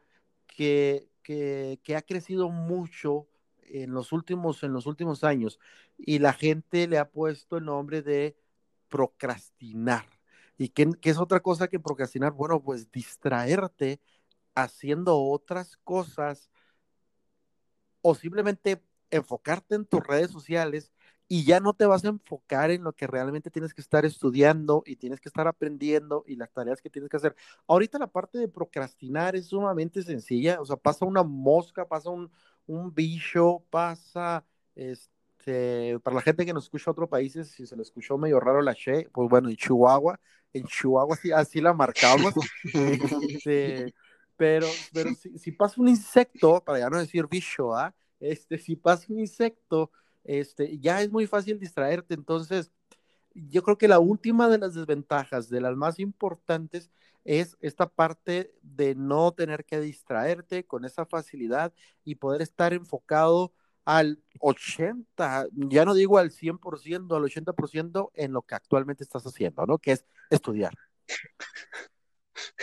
[0.47, 3.27] que, que, que ha crecido mucho
[3.63, 5.59] en los últimos, en los últimos años
[5.97, 8.35] y la gente le ha puesto el nombre de
[8.89, 10.05] procrastinar.
[10.61, 12.33] ¿Y qué, qué, es otra cosa que procrastinar?
[12.33, 13.99] Bueno, pues distraerte
[14.53, 16.51] haciendo otras cosas
[18.01, 20.91] o simplemente enfocarte en tus redes sociales
[21.27, 24.83] y ya no te vas a enfocar en lo que realmente tienes que estar estudiando
[24.85, 27.35] y tienes que estar aprendiendo y las tareas que tienes que hacer.
[27.67, 32.29] Ahorita la parte de procrastinar es sumamente sencilla, o sea, pasa una mosca, pasa un,
[32.67, 34.45] un bicho, pasa,
[34.75, 38.39] este, para la gente que nos escucha a otros países, si se le escuchó medio
[38.39, 40.19] raro la Che, pues bueno, en Chihuahua,
[40.53, 42.33] en Chihuahua así, así la marcamos,
[43.29, 43.93] este,
[44.35, 47.93] pero, pero si, si, pasa un insecto, para ya no decir bicho, ¿ah?
[48.19, 49.91] este, si pasa un insecto,
[50.23, 52.13] este, ya es muy fácil distraerte.
[52.13, 52.71] Entonces,
[53.33, 56.91] yo creo que la última de las desventajas, de las más importantes,
[57.23, 63.53] es esta parte de no tener que distraerte con esa facilidad y poder estar enfocado
[63.85, 69.65] al 80, ya no digo al 100%, al 80% en lo que actualmente estás haciendo,
[69.65, 69.77] ¿no?
[69.77, 70.73] Que es estudiar.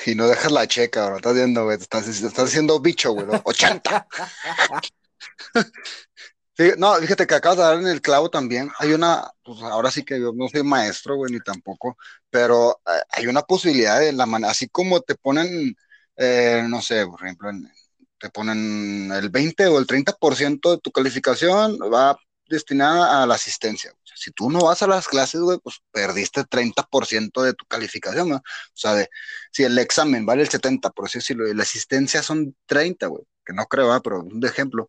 [0.07, 1.77] Y no dejas la checa, Estás viendo, güey.
[1.77, 3.27] Estás, estás haciendo bicho, güey.
[3.45, 4.07] 80.
[6.79, 8.71] no, fíjate que acabas de dar en el clavo también.
[8.79, 11.97] Hay una, pues ahora sí que yo no soy maestro, güey, ni tampoco,
[12.31, 15.77] pero eh, hay una posibilidad de la manera, así como te ponen,
[16.17, 17.51] eh, no sé, por ejemplo,
[18.19, 23.93] te ponen el 20 o el 30% de tu calificación va destinada a la asistencia.
[24.15, 28.33] si tú no vas a las clases, güey, pues perdiste 30% de tu calificación.
[28.33, 28.43] O
[28.75, 29.09] sea, de,
[29.53, 33.53] si el examen vale el 70, por decirlo, y la asistencia son 30, güey, que
[33.53, 34.89] no creo, pero un ejemplo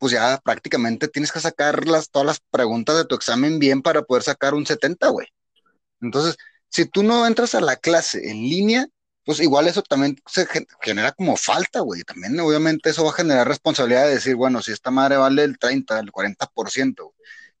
[0.00, 4.02] pues ya prácticamente tienes que sacar las, todas las preguntas de tu examen bien para
[4.02, 5.26] poder sacar un 70, güey.
[6.00, 6.36] Entonces,
[6.70, 8.86] si tú no entras a la clase en línea,
[9.30, 10.44] pues igual eso también se
[10.80, 12.02] genera como falta, güey.
[12.02, 15.56] También obviamente eso va a generar responsabilidad de decir, bueno, si esta madre vale el
[15.56, 17.12] 30, el 40%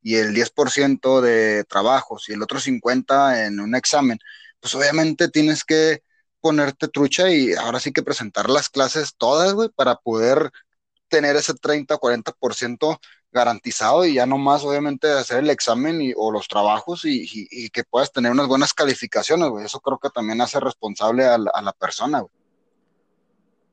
[0.02, 4.18] y el 10% de trabajos y el otro 50% en un examen,
[4.58, 6.02] pues obviamente tienes que
[6.40, 10.50] ponerte trucha y ahora sí que presentar las clases todas, güey, para poder
[11.10, 12.98] tener ese 30 o 40%
[13.32, 17.84] garantizado y ya no más obviamente hacer el examen y, o los trabajos y, que
[17.84, 19.66] puedas tener unas buenas calificaciones, güey.
[19.66, 22.24] Eso creo que también hace responsable a la, persona.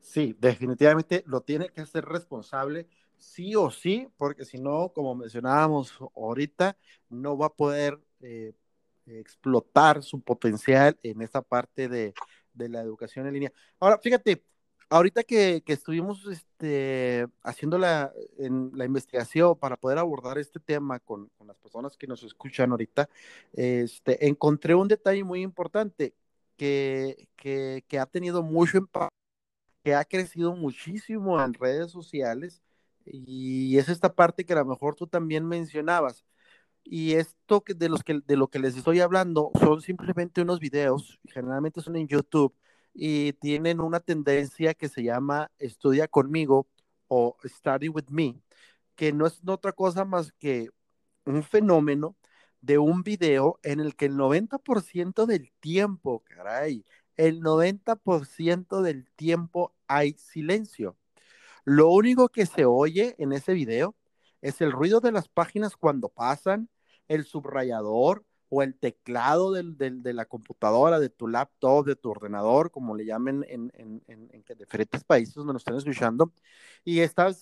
[0.01, 5.93] Sí, definitivamente lo tiene que hacer responsable, sí o sí, porque si no, como mencionábamos
[6.15, 6.77] ahorita,
[7.09, 8.53] no va a poder eh,
[9.05, 12.13] explotar su potencial en esta parte de,
[12.53, 13.53] de la educación en línea.
[13.79, 14.43] Ahora, fíjate,
[14.89, 20.99] ahorita que, que estuvimos este, haciendo la, en, la investigación para poder abordar este tema
[20.99, 23.09] con, con, las personas que nos escuchan ahorita,
[23.53, 26.13] este, encontré un detalle muy importante
[26.57, 29.15] que, que, que ha tenido mucho impacto,
[29.83, 32.61] que ha crecido muchísimo en redes sociales
[33.05, 36.25] y es esta parte que a lo mejor tú también mencionabas.
[36.83, 40.59] Y esto que de, los que, de lo que les estoy hablando son simplemente unos
[40.59, 42.53] videos, generalmente son en YouTube,
[42.99, 46.67] y tienen una tendencia que se llama Estudia conmigo
[47.07, 48.41] o Study with me,
[48.95, 50.69] que no es otra cosa más que
[51.23, 52.17] un fenómeno
[52.59, 56.85] de un video en el que el 90% del tiempo, caray,
[57.17, 60.97] el 90% del tiempo hay silencio.
[61.65, 63.95] Lo único que se oye en ese video
[64.41, 66.67] es el ruido de las páginas cuando pasan,
[67.07, 72.95] el subrayador, o el teclado de la computadora, de tu laptop, de tu ordenador, como
[72.95, 76.33] le llamen en, en, en, en diferentes países donde nos están escuchando,
[76.83, 77.41] y estás,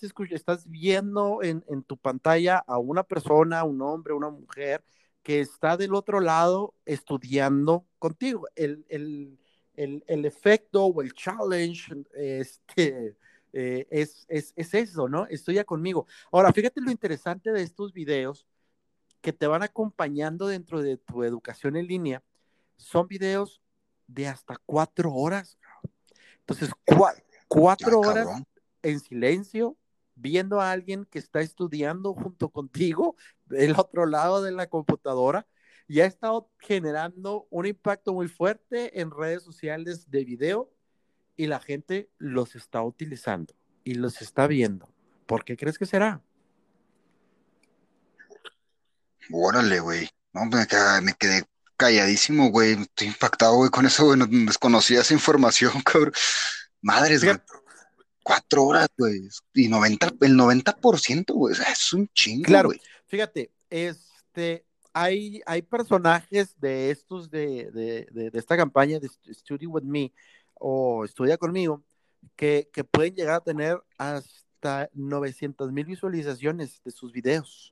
[0.67, 4.83] viendo en, tu pantalla a una persona, un hombre, una mujer,
[5.21, 8.47] que está del otro lado estudiando contigo.
[8.55, 8.85] El
[10.07, 13.15] efecto o el challenge este,
[13.53, 15.27] eh, es, es, es eso, ¿no?
[15.27, 16.07] Estudia conmigo.
[16.31, 18.45] Ahora, fíjate lo interesante de estos videos
[19.25, 22.21] que te van acompañando dentro de tu educación en línea
[22.77, 23.59] son videos
[24.05, 25.57] de hasta cuatro horas.
[26.41, 26.69] Entonces,
[27.47, 28.27] cuatro horas
[28.83, 29.77] en silencio,
[30.13, 33.15] viendo a alguien que está estudiando junto contigo
[33.47, 35.47] del otro lado de la computadora
[35.87, 40.71] y ha estado generando un impacto muy fuerte en redes sociales de video
[41.35, 44.87] y la gente los está utilizando y los está viendo.
[45.25, 46.21] ¿Por qué crees que será?
[49.31, 50.09] Órale, güey.
[50.33, 51.43] No, me, quedé
[51.77, 52.73] calladísimo, güey.
[52.73, 54.19] Estoy impactado, güey, con eso, güey.
[54.19, 56.13] No, desconocía esa información, cabrón.
[56.81, 57.37] Madres, güey.
[58.23, 59.29] Cuatro horas, güey.
[59.53, 61.55] Y 90, el 90%, güey.
[61.71, 62.71] Es un chingo, Claro,
[63.07, 69.83] fíjate, este, hay, hay personajes de estos, de, de, de, esta campaña de Study With
[69.83, 70.11] Me
[70.55, 71.83] o Estudia Conmigo,
[72.35, 77.71] que, que pueden llegar a tener hasta 900 mil visualizaciones de sus videos.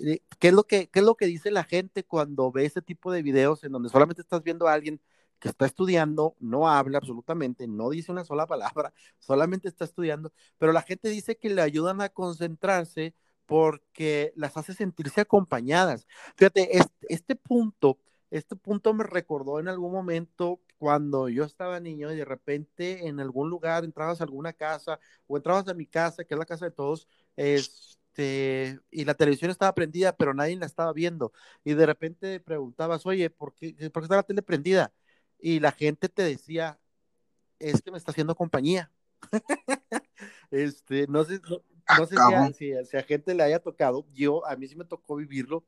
[0.00, 2.82] Eh, ¿Qué es, lo que, ¿Qué es lo que dice la gente cuando ve ese
[2.82, 5.00] tipo de videos en donde solamente estás viendo a alguien
[5.38, 10.72] que está estudiando, no habla absolutamente, no dice una sola palabra, solamente está estudiando, pero
[10.72, 13.14] la gente dice que le ayudan a concentrarse
[13.46, 16.06] porque las hace sentirse acompañadas.
[16.36, 17.98] Fíjate, este, este punto,
[18.30, 23.20] este punto me recordó en algún momento cuando yo estaba niño y de repente en
[23.20, 26.66] algún lugar entrabas a alguna casa o entrabas a mi casa, que es la casa
[26.66, 27.08] de todos,
[28.14, 31.32] este, y la televisión estaba prendida, pero nadie la estaba viendo.
[31.64, 34.92] Y de repente preguntabas, oye, ¿por qué, ¿por qué está la tele prendida?
[35.42, 36.78] y la gente te decía,
[37.58, 38.90] es que me está haciendo compañía.
[40.50, 41.40] este, no sé,
[41.98, 44.84] no, sé si a, si, a, gente le haya tocado, yo, a mí sí me
[44.84, 45.64] tocó vivirlo.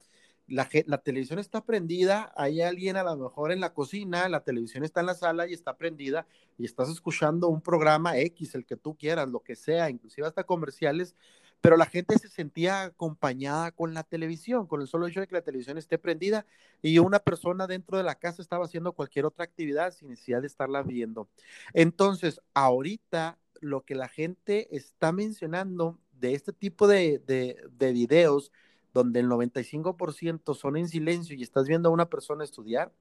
[0.46, 4.84] La, la, televisión está prendida, hay alguien a lo mejor en la cocina, la televisión
[4.84, 6.26] está en la sala y está prendida
[6.58, 10.44] y estás escuchando un programa X, el que tú quieras, lo que sea, inclusive hasta
[10.44, 11.16] comerciales,
[11.64, 15.34] pero la gente se sentía acompañada con la televisión, con el solo hecho de que
[15.34, 16.44] la televisión esté prendida
[16.82, 20.46] y una persona dentro de la casa estaba haciendo cualquier otra actividad sin necesidad de
[20.48, 21.26] estarla viendo.
[21.72, 28.52] Entonces, ahorita lo que la gente está mencionando de este tipo de, de, videos,
[28.92, 32.92] donde el 95% son en silencio y estás viendo a una persona estudiar,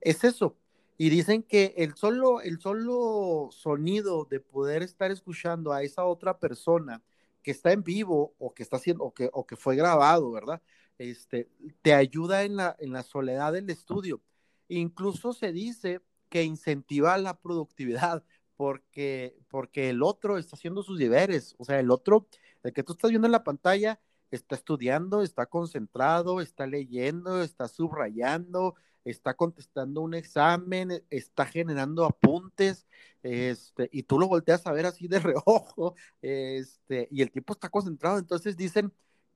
[0.00, 0.56] es eso.
[0.96, 6.38] Y dicen que el solo, el solo sonido de poder estar escuchando a esa otra
[6.38, 7.02] persona,
[7.50, 10.62] está en vivo o que está haciendo o que, o que fue grabado, ¿verdad?
[10.98, 11.48] Este,
[11.82, 14.20] te ayuda en la, en la soledad del estudio.
[14.68, 18.24] Incluso se dice que incentiva la productividad
[18.56, 22.26] porque, porque el otro está haciendo sus deberes, o sea, el otro,
[22.64, 24.00] el que tú estás viendo en la pantalla,
[24.32, 28.74] está estudiando, está concentrado, está leyendo, está subrayando,
[29.10, 32.86] está contestando un examen, está generando apuntes,
[33.22, 37.68] este, y tú lo volteas a ver así de reojo, este, y el tipo está
[37.68, 38.18] concentrado.
[38.18, 38.92] Entonces dicen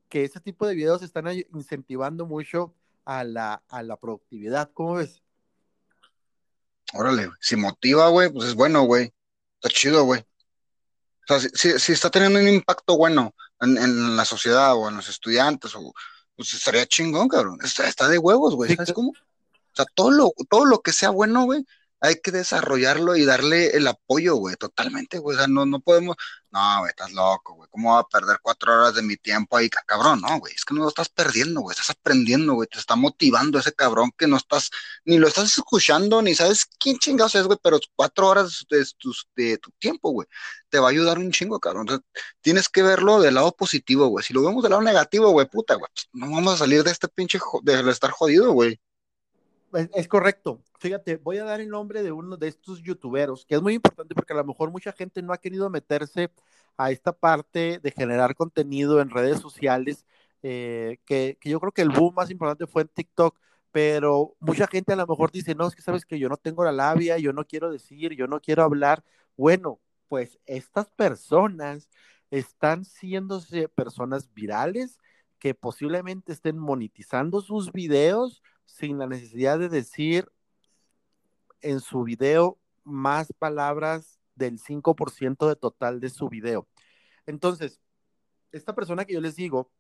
[0.09, 4.71] que ese tipo de videos están incentivando mucho a la, a la productividad.
[4.73, 5.23] ¿Cómo ves?
[6.95, 9.13] Órale, si motiva, güey, pues es bueno, güey.
[9.61, 10.21] Está chido, güey.
[11.29, 15.75] O sea, si, está teniendo un impacto bueno en, la sociedad o en los estudiantes,
[15.75, 15.95] o,
[16.37, 17.59] pues estaría chingón, cabrón.
[17.63, 18.75] Está, está de huevos, güey.
[18.75, 19.13] ¿Sabes cómo?
[19.73, 21.65] O sea, todo lo, todo lo que sea bueno, güey,
[22.03, 25.37] hay que desarrollarlo y darle el apoyo, güey, totalmente, güey.
[25.37, 26.17] O sea, no, no podemos,
[26.51, 27.69] no, güey, estás loco, güey.
[27.71, 30.21] ¿Cómo va a perder cuatro horas de mi tiempo ahí, cabrón?
[30.21, 33.59] No, güey, es que no lo estás perdiendo, güey, estás aprendiendo, güey, te está motivando
[33.61, 34.71] ese cabrón que no estás,
[35.05, 39.13] ni lo estás escuchando, ni sabes quién chingados es, güey, pero cuatro horas de tu,
[39.37, 40.27] de tu tiempo, güey,
[40.71, 41.83] te va a ayudar un chingo, cabrón.
[41.83, 42.05] Entonces,
[42.41, 44.25] tienes que verlo del lado positivo, güey.
[44.25, 46.91] Si lo vemos del lado negativo, güey, puta, güey, pues no vamos a salir de
[46.91, 48.81] este pinche, de estar jodido, güey.
[49.73, 50.63] Es, correcto.
[50.79, 54.15] Fíjate, voy a dar el nombre de uno de estos youtuberos, que es muy importante
[54.15, 56.31] porque a lo mejor mucha gente no ha querido meterse
[56.77, 60.05] a esta parte de generar contenido en redes sociales,
[60.43, 63.39] eh, que, yo creo que el boom más importante fue en TikTok,
[63.71, 66.65] pero mucha gente a lo mejor dice, no, es que sabes que yo no tengo
[66.65, 69.03] la labia, yo no quiero decir, yo no quiero hablar.
[69.37, 71.89] Bueno, pues estas personas
[72.31, 74.99] están siéndose personas virales
[75.39, 80.31] que posiblemente estén monetizando sus videos sin la necesidad de decir
[81.61, 86.67] en su video más palabras del 5% de total de su video.
[87.27, 87.81] Entonces,
[88.51, 89.71] esta persona que yo les digo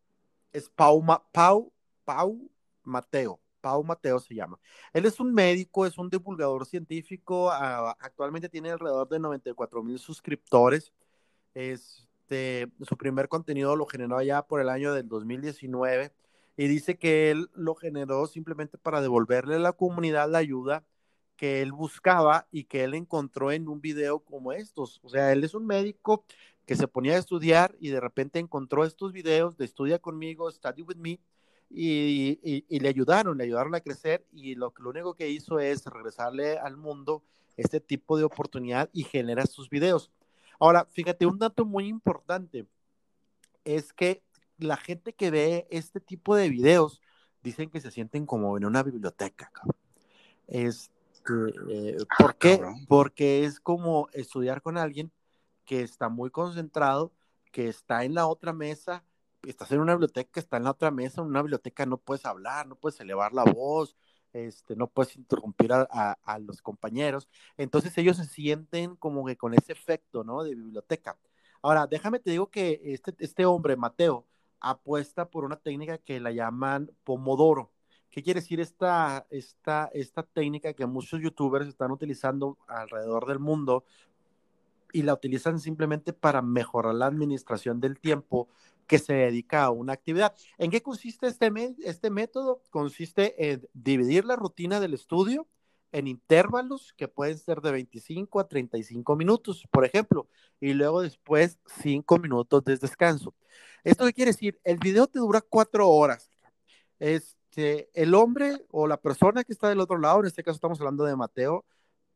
[0.53, 1.73] es Pau, Pau,
[2.05, 2.51] Pau
[2.83, 3.41] Mateo.
[3.61, 4.59] Pau Mateo se llama.
[4.93, 9.99] Él es un médico, es un divulgador científico, ah, actualmente tiene alrededor de 94 mil
[9.99, 10.93] suscriptores.
[11.55, 16.13] Este, su primer contenido lo generó allá por el año del 2019
[16.57, 20.85] y dice que él lo generó simplemente para devolverle a la comunidad la ayuda
[21.37, 25.01] que él buscaba y que él encontró en un video como estos.
[25.03, 26.25] O sea, él es un médico
[26.67, 30.83] que se ponía a estudiar y de repente encontró estos videos de estudia conmigo, study
[30.83, 31.19] with me,
[31.75, 32.39] y,
[32.69, 36.59] y, le ayudaron, le ayudaron a crecer y lo, lo único que hizo es regresarle
[36.59, 37.23] al mundo
[37.57, 40.11] este tipo de oportunidad y genera sus videos.
[40.61, 42.67] Ahora, fíjate, un dato muy importante
[43.65, 44.23] es que
[44.63, 47.01] la gente que ve este tipo de videos
[47.43, 49.51] dicen que se sienten como en una biblioteca.
[50.47, 50.93] Este,
[51.71, 52.61] eh, ¿Por ah, qué?
[52.89, 55.13] Porque es como estudiar con alguien
[55.65, 57.13] que está muy concentrado,
[57.53, 59.05] que está en la otra mesa,
[59.43, 62.67] estás en una biblioteca, está en la otra mesa, en una biblioteca no puedes hablar,
[62.67, 63.97] no puedes elevar la voz,
[64.33, 67.29] este, no puedes interrumpir a, a, los compañeros.
[67.57, 70.43] Entonces ellos se sienten como que con ese efecto, ¿no?
[70.43, 71.19] De biblioteca.
[71.63, 74.27] Ahora, déjame te digo que este, este hombre, Mateo,
[74.63, 77.73] apuesta por una técnica que la llaman Pomodoro.
[78.11, 83.85] ¿Qué quiere decir esta, esta, esta técnica que muchos youtubers están utilizando alrededor del mundo?
[84.93, 88.49] y la utilizan simplemente para mejorar la administración del tiempo
[88.87, 90.35] que se dedica a una actividad.
[90.59, 91.51] ¿En qué consiste este,
[91.85, 92.63] este método?
[92.71, 95.49] Consiste en dividir la rutina del estudio
[95.93, 100.29] en intervalos que pueden ser de 25 a 35 minutos, por ejemplo,
[100.59, 103.35] y luego después 5 minutos de descanso.
[103.85, 104.59] ¿Esto qué quiere decir?
[104.65, 106.31] El video te dura 4 horas.
[106.99, 110.81] Este, el hombre o la persona que está del otro lado, en este caso estamos
[110.81, 111.65] hablando de Mateo,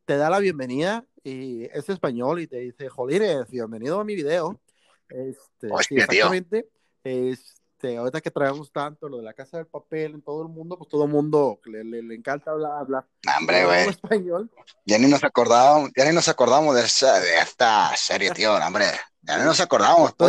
[0.06, 4.58] te da la bienvenida y es español y te dice, joder, bienvenido a mi video.
[5.08, 6.68] Este, sí, exactamente.
[7.04, 10.76] Este, ahorita que traemos tanto lo de la casa del papel en todo el mundo,
[10.78, 12.72] pues todo el mundo le, le, encanta hablar.
[12.78, 13.06] hablar
[13.38, 13.88] Hombre, güey.
[13.88, 14.50] español.
[14.84, 18.86] Ya ni nos acordábamos, ya ni nos acordamos de, esa, de esta serie, tío, hombre.
[19.22, 20.28] Ya ni nos acordamos, todo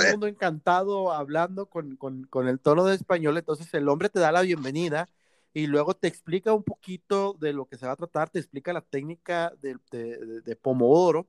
[0.00, 4.20] el mundo encantado hablando con, con, con el tono de español, entonces el hombre te
[4.20, 5.08] da la bienvenida
[5.54, 8.74] y luego te explica un poquito de lo que se va a tratar, te explica
[8.74, 11.26] la técnica de, de, de, Pomodoro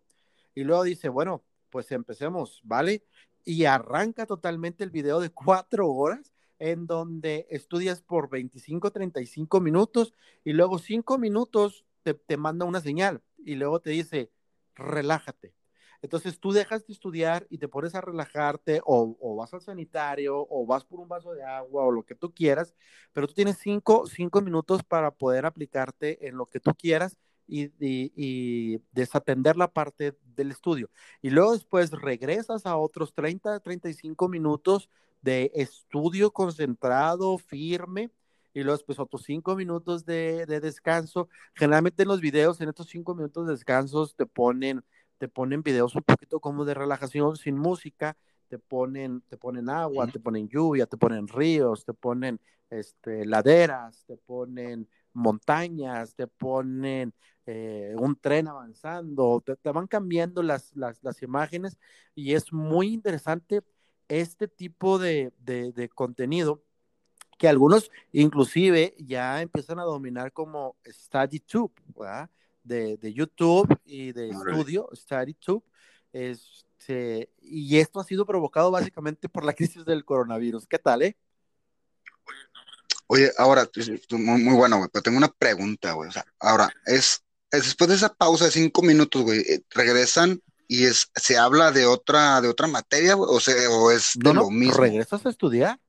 [0.53, 3.03] y luego dice, bueno, pues empecemos, ¿vale?
[3.47, 10.13] Y arranca totalmente el video de cuatro horas en donde estudias por 25, 35 minutos
[10.43, 14.31] y luego cinco minutos te, te manda una señal y luego te dice,
[14.75, 15.53] relájate,
[16.01, 20.65] entonces tú dejas de estudiar y te pones a relajarte o, vas al sanitario o
[20.65, 22.75] vas por un vaso de agua o lo que tú quieras,
[23.13, 24.05] pero tú tienes cinco,
[24.41, 27.17] minutos para poder aplicarte en lo que tú quieras
[27.47, 30.89] y, y, desatender la parte del estudio.
[31.21, 34.89] Y luego después regresas a otros 30, 35 minutos
[35.21, 38.11] de estudio concentrado, firme,
[38.53, 41.29] y luego después otros cinco minutos de, de descanso.
[41.53, 44.83] Generalmente en los videos, en estos cinco minutos de descansos, te ponen
[45.17, 48.15] te ponen videos un poquito como de relajación sin música,
[48.49, 52.39] te ponen, te ponen agua, te ponen lluvia, te ponen ríos, te ponen
[52.69, 57.13] este, laderas, te ponen montañas, te ponen
[57.47, 61.77] eh, un tren avanzando, te, van cambiando las, las, las, imágenes
[62.13, 63.63] y es muy interesante
[64.07, 66.61] este tipo de, de, de contenido
[67.37, 72.29] que algunos inclusive ya empiezan a dominar como StudyTube, ¿verdad?
[72.67, 75.63] de, YouTube y de estudio, StudyTube.
[76.11, 80.67] Este, y esto ha sido provocado básicamente por la crisis del coronavirus.
[80.67, 81.17] ¿Qué tal, eh?
[83.07, 83.69] Oye, ahora,
[84.11, 86.09] muy, muy bueno, güey, pero tengo una pregunta, güey.
[86.09, 90.85] O sea, ahora, es, después de esa pausa de cinco minutos, güey, eh, regresan y
[90.85, 94.75] es, se habla de otra, de otra materia, o, sea, o es de lo mismo.
[94.75, 95.79] ¿Regresas a estudiar?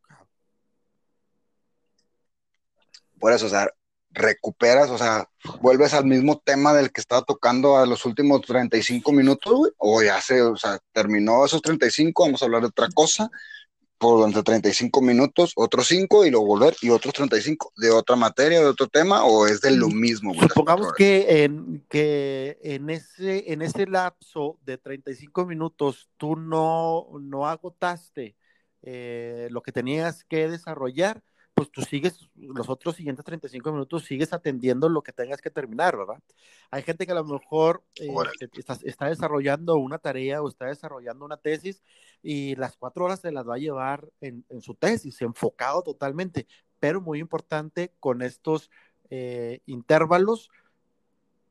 [3.18, 3.68] Por eso, o sea,
[4.10, 5.28] recuperas, o sea,
[5.60, 10.20] vuelves al mismo tema del que estaba tocando a los últimos 35 minutos, o ya
[10.20, 13.28] se, o sea, terminó esos 35, vamos a hablar de otra cosa,
[13.98, 18.60] por entre 35 minutos, otros 5 y luego volver, y otros 35 de otra materia,
[18.60, 20.34] de otro tema, o es de lo mm, mismo.
[20.34, 27.46] Supongamos que en, que en, ese, en ese lapso de 35 minutos tú no, no
[27.46, 28.36] agotaste
[28.82, 31.22] eh, lo que tenías que desarrollar,
[31.58, 35.96] pues tú sigues, los otros siguientes 35 minutos sigues atendiendo lo que tengas que terminar,
[35.96, 36.22] ¿verdad?
[36.70, 38.06] Hay gente que a lo mejor eh,
[38.84, 41.82] está, desarrollando una tarea o está desarrollando una tesis
[42.22, 46.46] y las cuatro horas se las va a llevar en, su tesis, enfocado totalmente,
[46.78, 48.70] pero muy importante con estos
[49.10, 50.50] eh, intervalos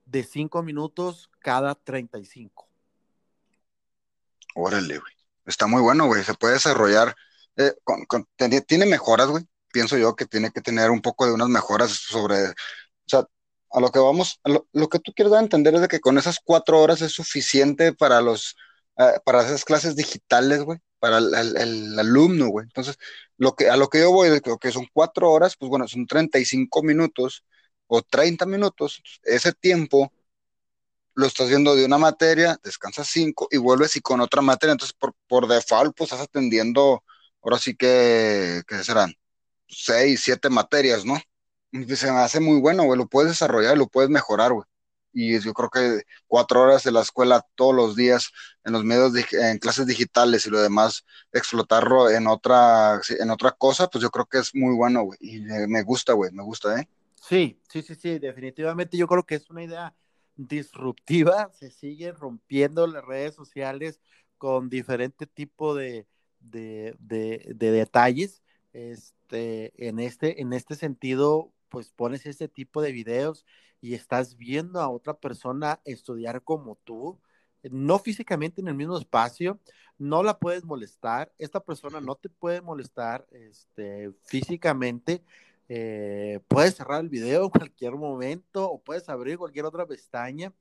[0.06, 2.66] de cinco minutos cada 35.
[4.56, 5.14] Órale, güey.
[5.46, 6.24] Está muy bueno, güey.
[6.24, 7.14] Se puede desarrollar.
[7.58, 7.74] Eh,
[8.66, 9.46] tiene mejoras, güey
[9.78, 12.54] pienso yo que tiene que tener un poco de unas mejoras sobre, o
[13.06, 13.28] sea,
[13.72, 16.40] a lo que vamos, lo, que tú quieres dar entender es de que con esas
[16.44, 18.56] cuatro horas es suficiente para los,
[18.98, 22.66] eh, para esas clases digitales, güey, para el, alumno, güey.
[22.66, 22.98] Entonces,
[23.38, 26.08] lo que, a lo que yo voy, de que son cuatro horas, pues bueno, son
[26.08, 27.46] 35 minutos
[27.86, 30.12] o 30 minutos, ese tiempo
[31.14, 34.96] lo estás viendo de una materia, descansas cinco y vuelves y con otra materia, entonces
[35.00, 37.04] por, por default, pues estás atendiendo,
[37.44, 39.14] ahora sí que, ¿qué serán?
[39.68, 41.18] Seis, siete materias, ¿no?
[41.96, 44.66] Se me hace muy bueno, güey, lo puedes desarrollar, lo puedes mejorar, güey.
[45.14, 48.32] Y yo creo que cuatro horas de la escuela todos los días
[48.64, 53.88] en los medios, en clases digitales y lo demás, explotarlo en otra, en otra cosa,
[53.88, 55.18] pues yo creo que es muy bueno, güey.
[55.22, 56.88] Y me gusta, güey, me gusta, ¿eh?
[57.16, 59.96] Sí, sí, sí, sí, definitivamente yo creo que es una idea
[60.36, 64.00] disruptiva, se siguen rompiendo las redes sociales
[64.38, 66.08] con diferente tipo de,
[66.40, 68.44] de, de detalles.
[68.78, 73.44] Este, en, este, en este sentido, pues pones este tipo de videos
[73.82, 77.20] y estás viendo a otra persona estudiar como tú,
[77.64, 79.60] no físicamente en el mismo espacio,
[79.98, 85.24] no la puedes molestar, esta persona no te puede molestar este, físicamente,
[85.70, 90.54] eh, puedes cerrar el video en cualquier momento o puedes abrir cualquier otra pestaña.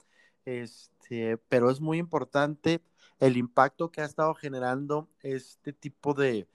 [0.46, 2.80] este, pero es muy importante
[3.20, 6.48] el impacto que ha estado generando este tipo de,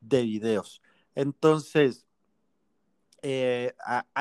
[0.00, 0.82] de videos.
[1.14, 2.06] Entonces,
[3.22, 3.74] eh,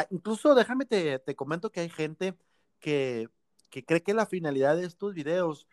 [0.09, 2.37] incluso déjame te, te, comento que hay gente
[2.79, 3.27] que,
[3.69, 5.67] que, cree que la finalidad de estos videos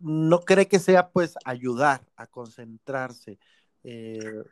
[0.00, 3.38] no cree que sea pues ayudar a concentrarse.
[3.82, 4.42] Eh,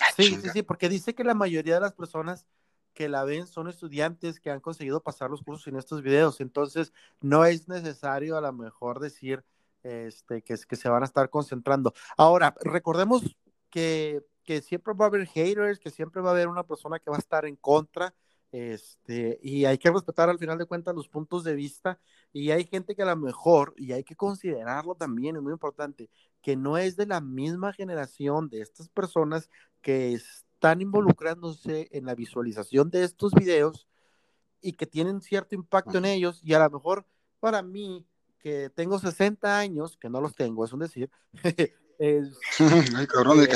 [0.00, 2.46] ah, sí, sí, sí, porque dice que la mayoría de las personas
[2.92, 6.92] que la ven son estudiantes que han conseguido pasar los cursos en estos videos, entonces
[7.20, 9.44] no es necesario a lo mejor decir
[9.82, 11.94] este, que, que se van a estar concentrando.
[12.16, 13.36] Ahora, recordemos
[13.70, 17.10] que, que siempre va a haber haters, que siempre va a haber una persona que
[17.10, 18.14] va a estar en contra,
[18.52, 22.00] este, y hay que respetar al final de cuentas los puntos de vista
[22.32, 26.10] y hay gente que a lo mejor, y hay que considerarlo también, es muy importante,
[26.42, 29.48] que no es de la misma generación de estas personas
[29.80, 33.86] que están involucrándose en la visualización de estos videos
[34.60, 37.06] y que tienen cierto impacto en ellos y a lo mejor
[37.38, 38.04] para mí
[38.40, 41.10] que tengo 60 años, que no los tengo, es un decir,
[42.00, 42.38] Es,
[42.96, 43.48] Ay, cabrón, eh,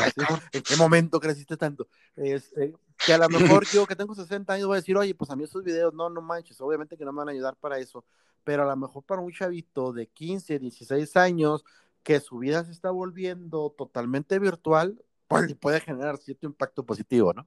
[0.53, 1.89] ¿En qué momento creciste tanto?
[2.15, 5.31] Este, que a lo mejor yo que tengo 60 años voy a decir, oye, pues
[5.31, 7.79] a mí esos videos, no, no manches, obviamente que no me van a ayudar para
[7.79, 8.05] eso,
[8.45, 11.65] pero a lo mejor para un chavito de 15, 16 años,
[12.03, 17.47] que su vida se está volviendo totalmente virtual, pues puede generar cierto impacto positivo, ¿no?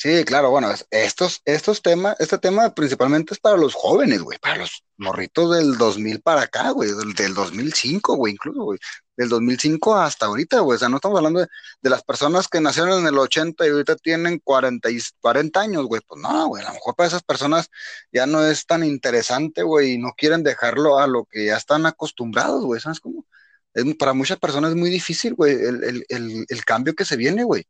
[0.00, 4.58] Sí, claro, bueno, estos, estos temas, este tema principalmente es para los jóvenes, güey, para
[4.58, 8.78] los morritos del 2000 para acá, güey, del, del 2005, güey, incluso, güey,
[9.16, 11.48] del 2005 hasta ahorita, güey, o sea, no estamos hablando de,
[11.90, 16.00] las personas que nacieron en el 80 y ahorita tienen 40, y, 40 años, güey,
[16.06, 17.68] pues no, güey, a lo mejor para esas personas
[18.12, 21.86] ya no es tan interesante, güey, y no quieren dejarlo a lo que ya están
[21.86, 23.26] acostumbrados, güey, ¿sabes cómo?
[23.74, 27.16] Es, para muchas personas es muy difícil, güey, el, el, el, el cambio que se
[27.16, 27.66] viene, güey.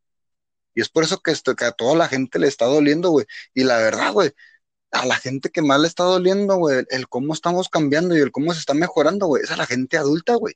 [0.75, 3.27] Y es por eso que, esto, que a toda la gente le está doliendo, güey.
[3.55, 4.33] Y la verdad, güey,
[4.91, 8.33] a la gente que más le está doliendo, güey, el cómo estamos cambiando y el
[8.33, 10.55] cómo se está mejorando, güey, es a la gente adulta, güey.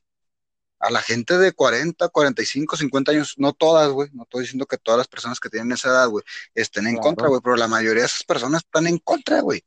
[0.79, 4.77] A la gente de 40, 45, 50 años, no todas, güey, no estoy diciendo que
[4.77, 8.01] todas las personas que tienen esa edad, güey, estén en contra, güey, pero la mayoría
[8.01, 9.63] de esas personas están en contra, güey.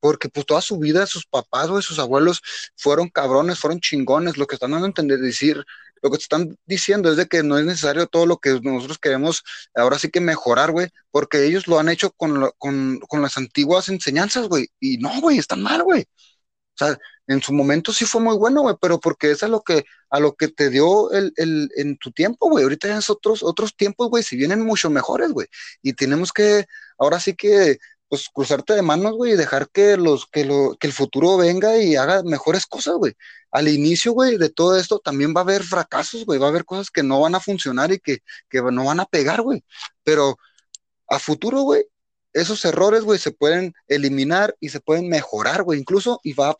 [0.00, 2.42] Porque pues toda su vida sus papás, güey, sus abuelos
[2.76, 5.64] fueron cabrones, fueron chingones, lo que están dando a entender, decir,
[6.02, 8.98] lo que te están diciendo es de que no es necesario todo lo que nosotros
[8.98, 9.42] queremos
[9.74, 13.88] ahora sí que mejorar, güey, porque ellos lo han hecho con, con, con las antiguas
[13.88, 16.02] enseñanzas, güey, y no, güey, están mal, güey.
[16.80, 16.96] O sea,
[17.26, 20.20] en su momento sí fue muy bueno, güey, pero porque es a lo que, a
[20.20, 22.62] lo que te dio el, el, en tu tiempo, güey.
[22.64, 25.48] Ahorita ya es otros, otros tiempos, güey, si vienen mucho mejores, güey.
[25.82, 27.78] Y tenemos que, ahora sí que
[28.08, 31.78] pues cruzarte de manos, güey, y dejar que los, que lo, que el futuro venga
[31.78, 33.14] y haga mejores cosas, güey.
[33.50, 36.64] Al inicio, güey, de todo esto también va a haber fracasos, güey, va a haber
[36.64, 39.64] cosas que no van a funcionar y que, que no van a pegar, güey.
[40.04, 40.38] Pero
[41.08, 41.84] a futuro, güey,
[42.32, 46.56] esos errores, güey, se pueden eliminar y se pueden mejorar, güey, incluso, y va a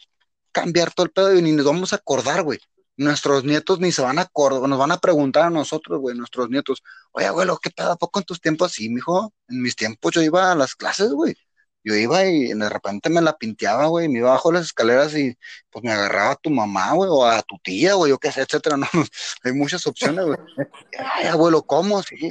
[0.53, 2.59] cambiar todo el pedo y ni nos vamos a acordar, güey.
[2.99, 6.51] Nuestros nietos ni se van a acordar, nos van a preguntar a nosotros, güey, nuestros
[6.51, 6.83] nietos,
[7.13, 7.93] oye, abuelo, ¿qué pedo?
[7.93, 9.33] ¿A poco en tus tiempos así, mijo?
[9.49, 11.37] En mis tiempos yo iba a las clases, güey
[11.89, 15.37] yo iba y de repente me la pinteaba, güey, me iba bajo las escaleras y
[15.71, 18.43] pues me agarraba a tu mamá, güey, o a tu tía, güey, yo qué sé,
[18.43, 18.87] etcétera, no,
[19.43, 20.39] hay muchas opciones, güey.
[20.99, 22.03] Ay, abuelo, ¿cómo?
[22.03, 22.29] Sí,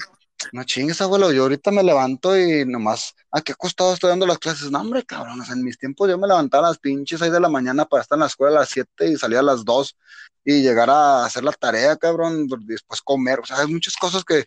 [0.52, 4.38] no chingues, abuelo, yo ahorita me levanto y nomás, ¿a qué costado estoy dando las
[4.40, 4.72] clases?
[4.72, 7.50] No, hombre, cabrón, en mis tiempos yo me levantaba a las pinches seis de la
[7.50, 9.98] mañana para estar en la escuela a las siete y salía a las dos
[10.46, 14.46] y llegar a hacer la tarea, cabrón, después comer, o sea, hay muchas cosas que,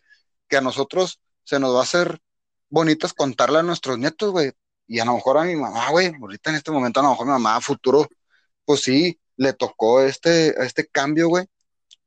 [0.48, 2.20] que a nosotros se nos va a hacer
[2.68, 4.52] bonitas contarle a nuestros nietos, güey,
[4.86, 7.26] y a lo mejor a mi mamá, güey, ahorita en este momento a lo mejor
[7.26, 8.08] mi mamá futuro,
[8.64, 11.46] pues sí, le tocó este, este cambio, güey,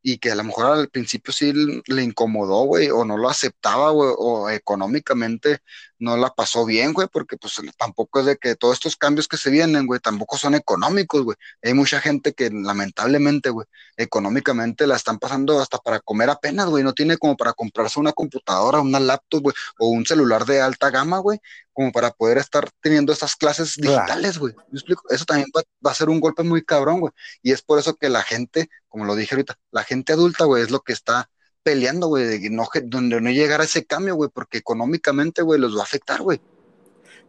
[0.04, 1.54] y que a lo mejor al principio sí
[1.88, 5.60] le incomodó, güey, o no lo aceptaba, güey, o económicamente
[6.04, 9.38] no la pasó bien, güey, porque pues tampoco es de que todos estos cambios que
[9.38, 11.38] se vienen, güey, tampoco son económicos, güey.
[11.64, 16.84] Hay mucha gente que lamentablemente, güey, económicamente la están pasando hasta para comer apenas, güey,
[16.84, 20.90] no tiene como para comprarse una computadora, una laptop, güey, o un celular de alta
[20.90, 21.40] gama, güey,
[21.72, 24.54] como para poder estar teniendo estas clases digitales, güey.
[24.72, 25.04] ¿Me explico?
[25.10, 27.14] Eso también va, va, a ser un golpe muy cabrón, güey.
[27.42, 30.64] Y es por eso que la gente, como lo dije ahorita, la gente adulta, güey,
[30.64, 31.30] es lo que está
[31.64, 35.82] peleando, güey, de no, donde no llegara ese cambio, güey, porque económicamente, güey, los va
[35.82, 36.40] a afectar, güey.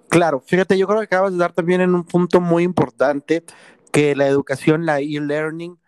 [0.08, 3.44] Claro, fíjate, yo creo que acabas de dar también en un punto muy importante
[3.90, 5.78] que la educación, la e-learning,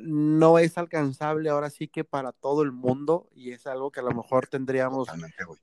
[0.00, 4.04] no es alcanzable ahora sí que para todo el mundo y es algo que a
[4.04, 5.08] lo mejor tendríamos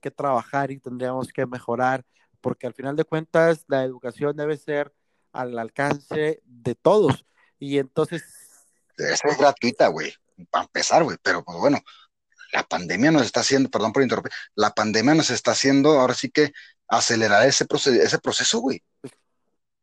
[0.00, 2.04] que trabajar y tendríamos que mejorar,
[2.40, 4.92] porque al final de cuentas la educación debe ser
[5.32, 7.24] al alcance de todos
[7.58, 8.22] y entonces...
[8.96, 10.12] Debe ser gratuita, güey,
[10.50, 11.78] para empezar, güey, pero pues bueno,
[12.54, 16.30] la pandemia nos está haciendo, perdón por interrumpir, la pandemia nos está haciendo ahora sí
[16.30, 16.52] que
[16.86, 18.82] acelerar ese, proceso, ese proceso, güey.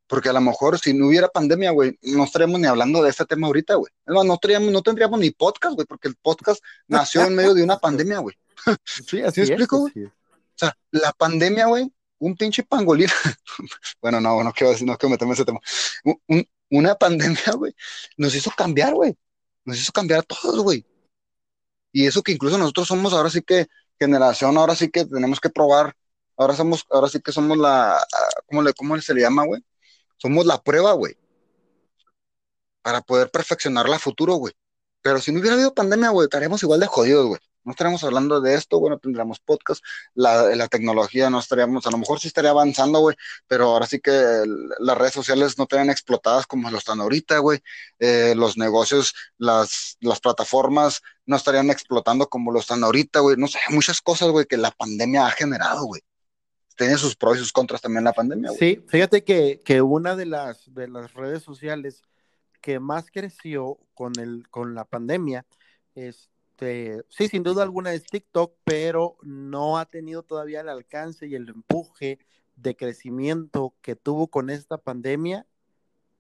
[0.08, 3.26] porque a lo mejor si no hubiera pandemia, güey, no estaríamos ni hablando de este
[3.26, 3.92] tema ahorita, güey.
[4.06, 4.40] No, no,
[4.72, 8.36] no tendríamos ni podcast, güey, porque el podcast nació en medio de una pandemia, güey.
[8.86, 10.06] Sí, así explico, güey?
[10.06, 10.12] O
[10.56, 13.10] sea, la pandemia, güey, un pinche pangolín.
[14.02, 15.60] bueno, no, no quiero decir, no quiero meterme en ese tema.
[16.70, 17.76] una pandemia, güey,
[18.16, 19.18] nos hizo cambiar, güey.
[19.66, 20.86] Nos hizo cambiar a todos, güey.
[21.92, 23.68] Y eso que incluso nosotros somos ahora sí que
[24.00, 25.96] generación, ahora sí que tenemos que probar.
[26.38, 28.04] Ahora somos, ahora sí que somos la,
[28.48, 29.64] ¿cómo, le, cómo se le llama, güey?
[30.18, 31.16] Somos la prueba, güey.
[32.82, 34.54] Para poder perfeccionar la futuro, güey.
[35.02, 38.42] Pero si no hubiera habido pandemia, güey, estaríamos igual de jodidos, güey no estaríamos hablando
[38.42, 39.84] de esto, bueno, tendríamos podcast,
[40.14, 43.16] la, la tecnología no estaríamos, a lo mejor sí estaría avanzando, güey,
[43.48, 44.12] pero ahora sí que
[44.80, 47.60] las redes sociales no estarían explotadas como lo están ahorita, güey,
[48.00, 51.02] eh, los negocios, las, las plataformas
[51.32, 54.72] no estarían explotando como lo están ahorita, güey, no sé, muchas cosas, güey, que la
[54.72, 56.02] pandemia ha generado, güey.
[56.78, 58.60] Tiene sus pros y sus contras también la pandemia, güey.
[58.60, 62.04] Sí, fíjate que, que una de las, de las redes sociales
[62.62, 65.46] que más creció con, el, con la pandemia
[65.96, 66.30] es
[66.62, 71.34] este, sí, sin duda alguna es TikTok, pero no ha tenido todavía el alcance y
[71.34, 72.20] el empuje
[72.56, 75.48] de crecimiento que tuvo con esta pandemia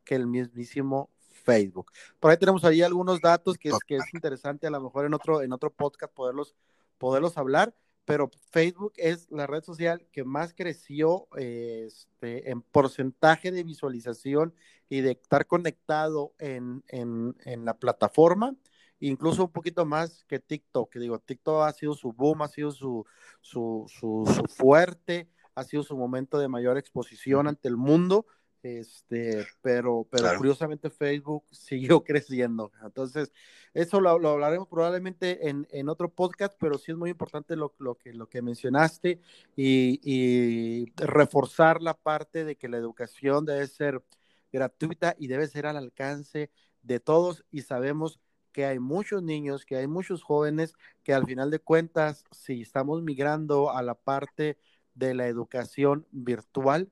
[0.04, 1.12] que el mismísimo
[1.44, 1.92] Facebook.
[2.20, 5.14] Por ahí tenemos ahí algunos datos que es, que es interesante a lo mejor en
[5.14, 6.56] otro, en otro podcast poderlos,
[6.98, 7.74] poderlos hablar,
[8.06, 14.54] pero Facebook es la red social que más creció este, en porcentaje de visualización
[14.90, 18.56] y de estar conectado en, en, en la plataforma
[19.02, 22.72] incluso un poquito más que TikTok, que digo, TikTok ha sido su boom, ha sido
[22.72, 23.06] su,
[23.42, 28.26] su, su, fuerte, ha sido su momento de mayor exposición ante el mundo,
[28.64, 32.72] este, pero, pero curiosamente Facebook siguió creciendo.
[32.84, 33.32] Entonces,
[33.74, 37.96] eso lo, hablaremos probablemente en, en, otro podcast, pero sí es muy importante lo, lo
[37.96, 39.20] que, lo que mencionaste
[39.56, 44.04] y, y, reforzar la parte de que la educación debe ser
[44.52, 46.52] gratuita y debe ser al alcance
[46.84, 48.20] de todos y sabemos
[48.52, 53.02] que hay muchos niños, que hay muchos jóvenes que al final de cuentas, si estamos
[53.02, 54.58] migrando a la parte
[54.94, 56.92] de la educación virtual,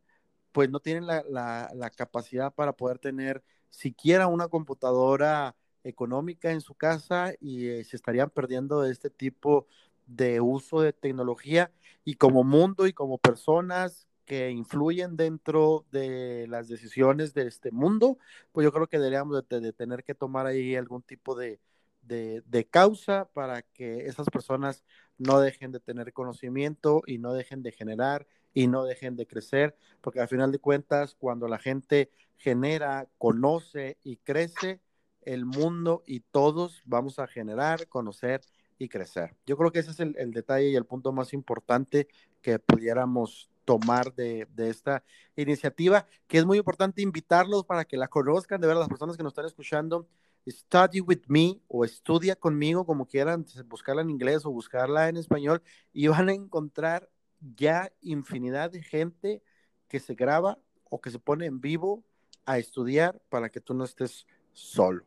[0.60, 5.56] pues no tienen la, capacidad para poder tener siquiera una computadora
[5.86, 9.68] económica en su casa y eh, se estarían perdiendo este tipo
[10.06, 11.72] de uso de tecnología
[12.04, 18.18] y como mundo y como personas que influyen dentro de las decisiones de este mundo,
[18.52, 21.62] pues yo creo que deberíamos de, tener que tomar ahí algún tipo de,
[22.02, 24.84] de, causa para que esas personas
[25.18, 29.76] no dejen de tener conocimiento y no dejen de generar y no dejen de crecer,
[30.02, 34.82] porque al final de cuentas, cuando la gente genera, conoce y crece,
[35.22, 38.42] el mundo y todos vamos a generar, conocer
[38.78, 39.36] y crecer.
[39.46, 42.08] Yo creo que ese es el, el detalle y el punto más importante
[42.42, 45.04] que pudiéramos tomar de, esta
[45.36, 49.22] iniciativa, que es muy importante invitarlos para que la conozcan, de ver las personas que
[49.22, 50.08] nos están escuchando,
[50.48, 55.62] study with me o estudia conmigo, como quieran, buscarla en inglés o buscarla en español,
[55.94, 57.12] y van a encontrar
[57.56, 59.42] ya infinidad de gente
[59.88, 60.58] que se graba
[60.90, 62.04] o que se pone en vivo
[62.46, 65.06] a estudiar para que tú no estés solo.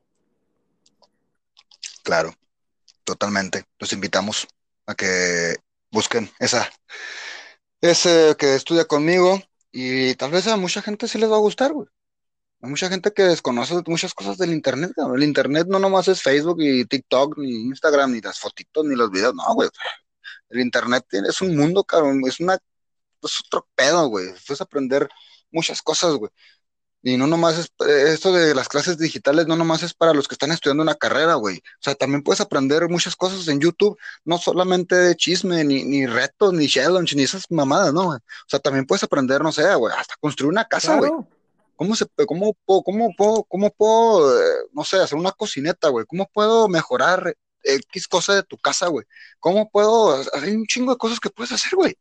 [2.02, 2.32] Claro,
[3.04, 3.64] totalmente.
[3.78, 4.46] Los invitamos
[4.86, 5.56] a que
[5.90, 6.68] busquen esa
[7.80, 9.40] ese que estudia conmigo
[9.72, 11.88] y tal vez a mucha gente sí les va a gustar, güey.
[12.62, 16.58] Hay mucha gente que desconoce muchas cosas del internet, El internet no nomás es Facebook
[16.60, 19.68] y TikTok, ni Instagram, ni las fotitos, ni los videos, no, güey.
[20.52, 24.26] El internet es un mundo, cabrón, es una, es otro pedo, güey.
[24.48, 25.08] Es aprender
[25.50, 26.30] muchas cosas, güey.
[27.04, 30.36] Y no nomás es, esto de las clases digitales no nomás es para los que
[30.36, 31.56] están estudiando una carrera, güey.
[31.56, 36.06] O sea, también puedes aprender muchas cosas en YouTube, no solamente de chisme, ni, ni
[36.06, 38.10] retos, ni challenge, ni esas mamadas, ¿no?
[38.10, 41.10] O sea, también puedes aprender, no sé, güey, hasta construir una casa, güey.
[41.74, 46.06] ¿Cómo se, cómo, cómo, puedo, cómo puedo, eh, no sé, hacer una cocineta, güey?
[46.06, 49.06] ¿Cómo puedo mejorar X cosa de tu casa, güey?
[49.40, 51.96] ¿Cómo puedo, hay un chingo de cosas que puedes hacer, güey.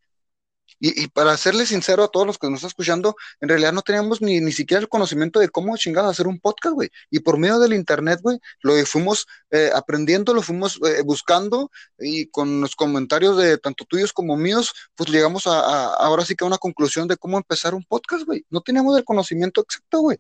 [0.84, 4.20] Y, para serle sincero a todos los que nos están escuchando, en realidad no teníamos
[4.20, 6.90] ni, ni siquiera el conocimiento de cómo chingados hacer un podcast, güey.
[7.12, 12.26] Y por medio del internet, güey, lo fuimos eh, aprendiendo, lo fuimos eh, buscando y
[12.28, 16.46] con los comentarios de tanto tuyos como míos, pues llegamos a, a, ahora sí que
[16.46, 18.44] a una conclusión de cómo empezar un podcast, güey.
[18.50, 20.18] No teníamos el conocimiento exacto, güey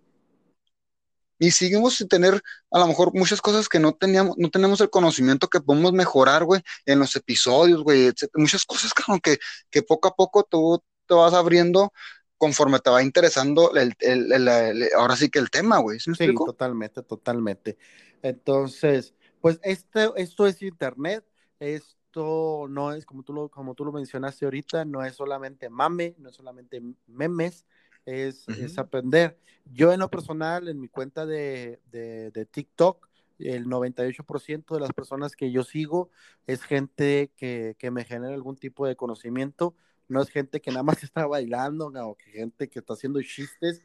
[1.41, 2.39] y seguimos sin tener
[2.69, 6.45] a lo mejor muchas cosas que no teníamos, no tenemos el conocimiento que podemos mejorar,
[6.45, 9.39] güey, en los episodios, güey, muchas cosas, claro, que,
[9.71, 11.91] que poco a poco tú te vas abriendo
[12.37, 15.99] conforme te va interesando el, el, ahora sí que el tema, güey.
[15.99, 17.75] ¿sí, totalmente, totalmente.
[18.21, 21.25] Entonces, pues este, esto es internet,
[21.59, 26.13] esto no es, como tú, lo, como tú lo mencionaste ahorita, no es solamente mame,
[26.19, 27.65] no es solamente memes,
[28.05, 29.37] es, es aprender.
[29.73, 33.07] Yo en lo personal, en mi cuenta de, de, de TikTok,
[33.39, 36.09] el 98% de las personas que yo sigo
[36.47, 39.75] es gente que, que, me genera algún tipo de conocimiento,
[40.07, 43.81] no es gente que nada más está bailando o que gente que está haciendo chistes,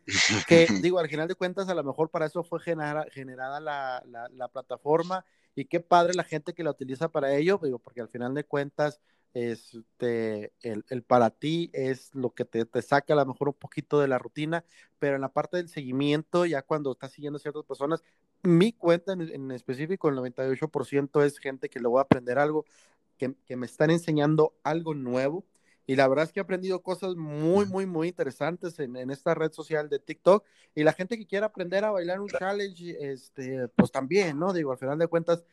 [0.47, 4.03] que digo, al final de cuentas a lo mejor para eso fue generada, generada la,
[4.07, 5.25] la, la, plataforma.
[5.55, 8.45] Y qué padre la gente que la utiliza para ello, digo, porque al final de
[8.45, 9.01] cuentas
[9.37, 13.55] este, el, el, para ti es lo que te, te, saca a lo mejor un
[13.55, 14.65] poquito de la rutina,
[14.99, 18.03] pero en la parte del seguimiento, ya cuando estás siguiendo a ciertas personas,
[18.43, 22.65] mi cuenta en, en específico, el 98% es gente que le voy a aprender algo,
[23.19, 25.45] que, que, me están enseñando algo nuevo.
[25.87, 29.35] Y la verdad es que he aprendido cosas muy, muy, muy interesantes en, en esta
[29.35, 30.47] red social de TikTok.
[30.75, 34.55] Y la gente que quiera aprender a bailar un challenge, este, pues también, ¿no?
[34.55, 35.45] Digo, al final de cuentas,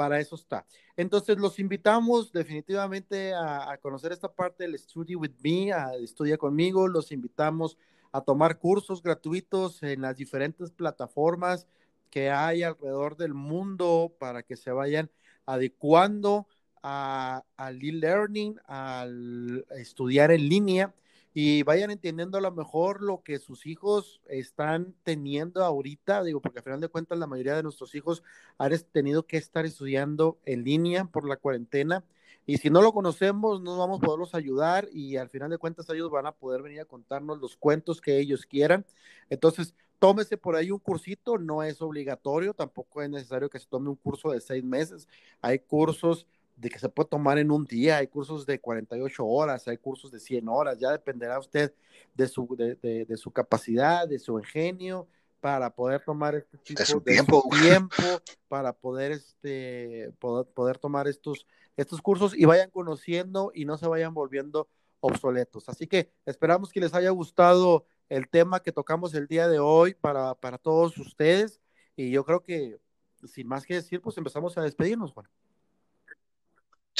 [0.00, 0.64] para eso está.
[0.96, 6.88] Entonces, los invitamos definitivamente a, conocer esta parte del Study with Me, a estudiar conmigo.
[6.88, 7.76] Los invitamos
[8.10, 11.66] a tomar cursos gratuitos en las diferentes plataformas
[12.08, 15.10] que hay alrededor del mundo para que se vayan
[15.44, 16.46] adecuando
[16.80, 20.94] al e-learning, al estudiar en línea
[21.32, 26.58] y vayan entendiendo a lo mejor lo que sus hijos están teniendo ahorita, digo, porque
[26.58, 28.22] al final de cuentas la mayoría de nuestros hijos
[28.58, 32.04] han tenido que estar estudiando en línea por la cuarentena
[32.46, 35.88] y si no lo conocemos no vamos a poderlos ayudar y al final de cuentas
[35.90, 38.84] ellos van a poder venir a contarnos los cuentos que ellos quieran.
[39.28, 43.90] Entonces, tómese por ahí un cursito, no es obligatorio, tampoco es necesario que se tome
[43.90, 45.06] un curso de seis meses,
[45.40, 46.26] hay cursos
[46.60, 50.10] de que se puede tomar en un día, hay cursos de 48 horas, hay cursos
[50.10, 51.72] de 100 horas, ya dependerá usted
[52.14, 55.08] de su, de, de, de su capacidad, de su ingenio,
[55.40, 58.04] para poder tomar este tipo de su tiempo, de su tiempo
[58.48, 61.46] para poder, este, poder, poder tomar estos,
[61.78, 64.68] estos cursos y vayan conociendo y no se vayan volviendo
[65.00, 65.68] obsoletos.
[65.70, 69.94] Así que esperamos que les haya gustado el tema que tocamos el día de hoy
[69.94, 71.58] para, para todos ustedes
[71.96, 72.78] y yo creo que
[73.26, 75.26] sin más que decir, pues empezamos a despedirnos, Juan.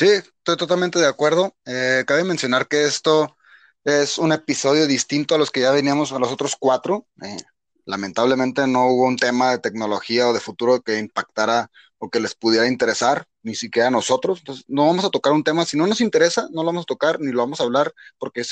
[0.01, 1.55] Sí, estoy totalmente de acuerdo.
[1.66, 3.36] Eh, cabe mencionar que esto
[3.84, 7.07] es un episodio distinto a los que ya veníamos a los otros cuatro.
[7.22, 7.36] Eh,
[7.84, 12.34] lamentablemente no hubo un tema de tecnología o de futuro que impactara o que les
[12.34, 14.38] pudiera interesar, ni siquiera a nosotros.
[14.38, 16.86] Entonces, no vamos a tocar un tema, si no nos interesa, no lo vamos a
[16.86, 18.42] tocar ni lo vamos a hablar porque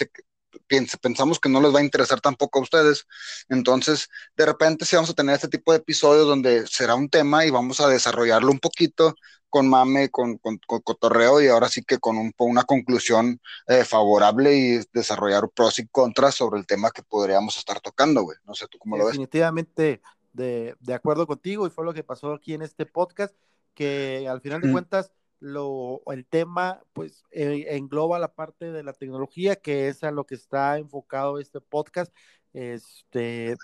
[1.01, 3.07] pensamos que no les va a interesar tampoco a ustedes.
[3.49, 7.47] Entonces, de repente sí vamos a tener este tipo de episodios donde será un tema
[7.47, 9.15] y vamos a desarrollarlo un poquito
[9.49, 13.85] con mame, con, con, con cotorreo y ahora sí que con un, una conclusión eh,
[13.85, 18.39] favorable y desarrollar pros y contras sobre el tema que podríamos estar tocando, güey.
[18.45, 19.13] No sé tú cómo lo ves.
[19.13, 20.01] Definitivamente
[20.33, 23.35] de, de, acuerdo contigo y fue lo que pasó aquí en este podcast,
[23.75, 24.73] que al final de mm.
[24.73, 30.11] cuentas lo, el tema pues eh, engloba la parte de la tecnología, que es a
[30.11, 32.13] lo que está enfocado este podcast,
[32.53, 33.57] este,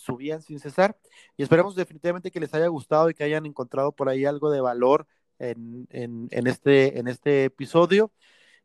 [0.00, 0.96] Subían sin cesar.
[1.36, 4.60] Y esperamos definitivamente que les haya gustado y que hayan encontrado por ahí algo de
[4.60, 5.06] valor
[5.38, 8.12] en, en, en este, en este episodio.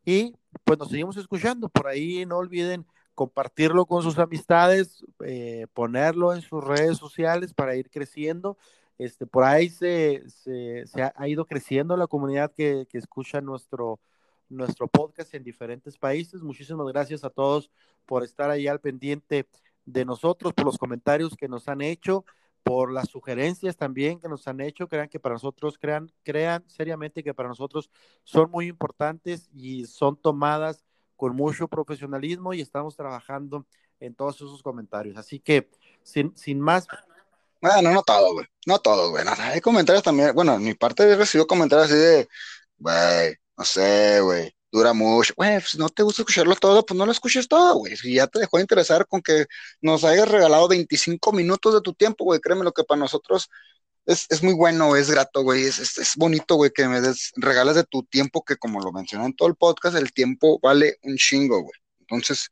[0.04, 1.68] Y pues nos seguimos escuchando.
[1.68, 2.86] Por ahí no olviden
[3.18, 8.56] compartirlo con sus amistades, eh, ponerlo en sus redes sociales para ir creciendo.
[8.96, 13.98] Este, por ahí se, se, se ha, ido creciendo la comunidad que, que, escucha nuestro,
[14.48, 16.42] nuestro podcast en diferentes países.
[16.42, 17.70] Muchísimas gracias a todos
[18.06, 19.48] por estar ahí al pendiente
[19.88, 22.24] de nosotros, por los comentarios que nos han hecho,
[22.62, 24.88] por las sugerencias también que nos han hecho.
[24.88, 27.90] Crean que para nosotros, crean, crean seriamente que para nosotros
[28.22, 30.84] son muy importantes y son tomadas
[31.16, 33.66] con mucho profesionalismo y estamos trabajando
[33.98, 35.16] en todos esos comentarios.
[35.16, 35.70] Así que,
[36.02, 36.86] sin, sin más,
[37.60, 38.46] bueno, no todo, güey.
[38.66, 39.24] No todo, güey.
[39.26, 40.32] Hay comentarios también.
[40.34, 42.28] Bueno, en mi parte he recibido comentarios así de,
[42.78, 44.54] güey, no sé, güey.
[44.70, 45.32] Dura mucho.
[45.36, 47.96] Güey, si no te gusta escucharlo todo, pues no lo escuches todo, güey.
[47.96, 49.46] Si ya te dejó de interesar con que
[49.80, 53.48] nos hayas regalado 25 minutos de tu tiempo, güey, créeme lo que para nosotros
[54.04, 55.64] es, es muy bueno, es grato, güey.
[55.64, 58.92] Es, es, es bonito, güey, que me des, regales de tu tiempo, que como lo
[58.92, 61.78] mencioné en todo el podcast, el tiempo vale un chingo, güey.
[62.00, 62.48] Entonces,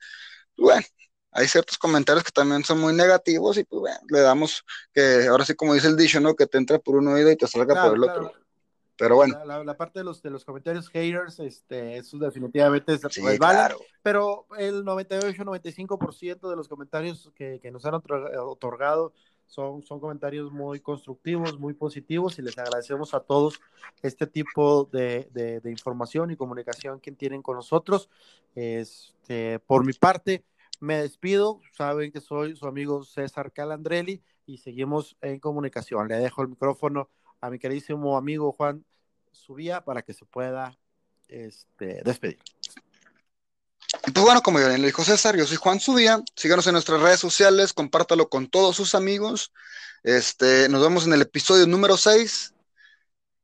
[0.56, 0.86] bueno,
[1.32, 4.64] hay ciertos comentarios que también son muy negativos y pues bueno, le damos
[4.94, 6.34] que ahora sí como dice el dicho, ¿no?
[6.34, 8.26] Que te entra por un oído y te salga claro, por el claro.
[8.28, 8.45] otro.
[8.96, 9.38] Pero bueno.
[9.38, 13.20] La, la, la, parte de los, de los comentarios haters, este, eso definitivamente es sí,
[13.20, 13.78] pues, vale, claro.
[14.02, 19.12] pero el 98-95% de los comentarios que, que nos han otorgado
[19.46, 23.60] son, son comentarios muy constructivos, muy positivos y les agradecemos a todos
[24.02, 28.08] este tipo de, de, de información y comunicación que tienen con nosotros.
[28.54, 30.44] Este, por mi parte,
[30.80, 36.08] me despido, saben que soy su amigo César Calandrelli y seguimos en comunicación.
[36.08, 37.08] Le dejo el micrófono
[37.40, 38.84] a mi queridísimo amigo Juan
[39.32, 40.78] Subía para que se pueda
[41.28, 42.38] este, despedir.
[44.02, 46.22] pues bueno, como ya le dijo César, yo soy Juan Subía.
[46.34, 49.52] Síganos en nuestras redes sociales, compártalo con todos sus amigos.
[50.02, 52.54] Este, nos vemos en el episodio número 6.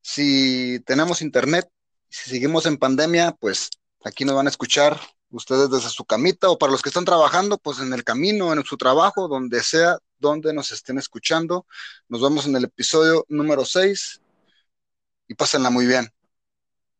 [0.00, 1.68] Si tenemos internet,
[2.08, 3.70] si seguimos en pandemia, pues
[4.04, 4.98] aquí nos van a escuchar
[5.32, 8.62] ustedes desde su camita o para los que están trabajando, pues en el camino, en
[8.64, 11.66] su trabajo, donde sea, donde nos estén escuchando.
[12.08, 14.20] Nos vemos en el episodio número 6
[15.28, 16.12] y pásenla muy bien.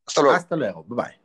[0.06, 0.36] Hasta luego.
[0.36, 0.84] Hasta luego.
[0.84, 1.21] Bye bye.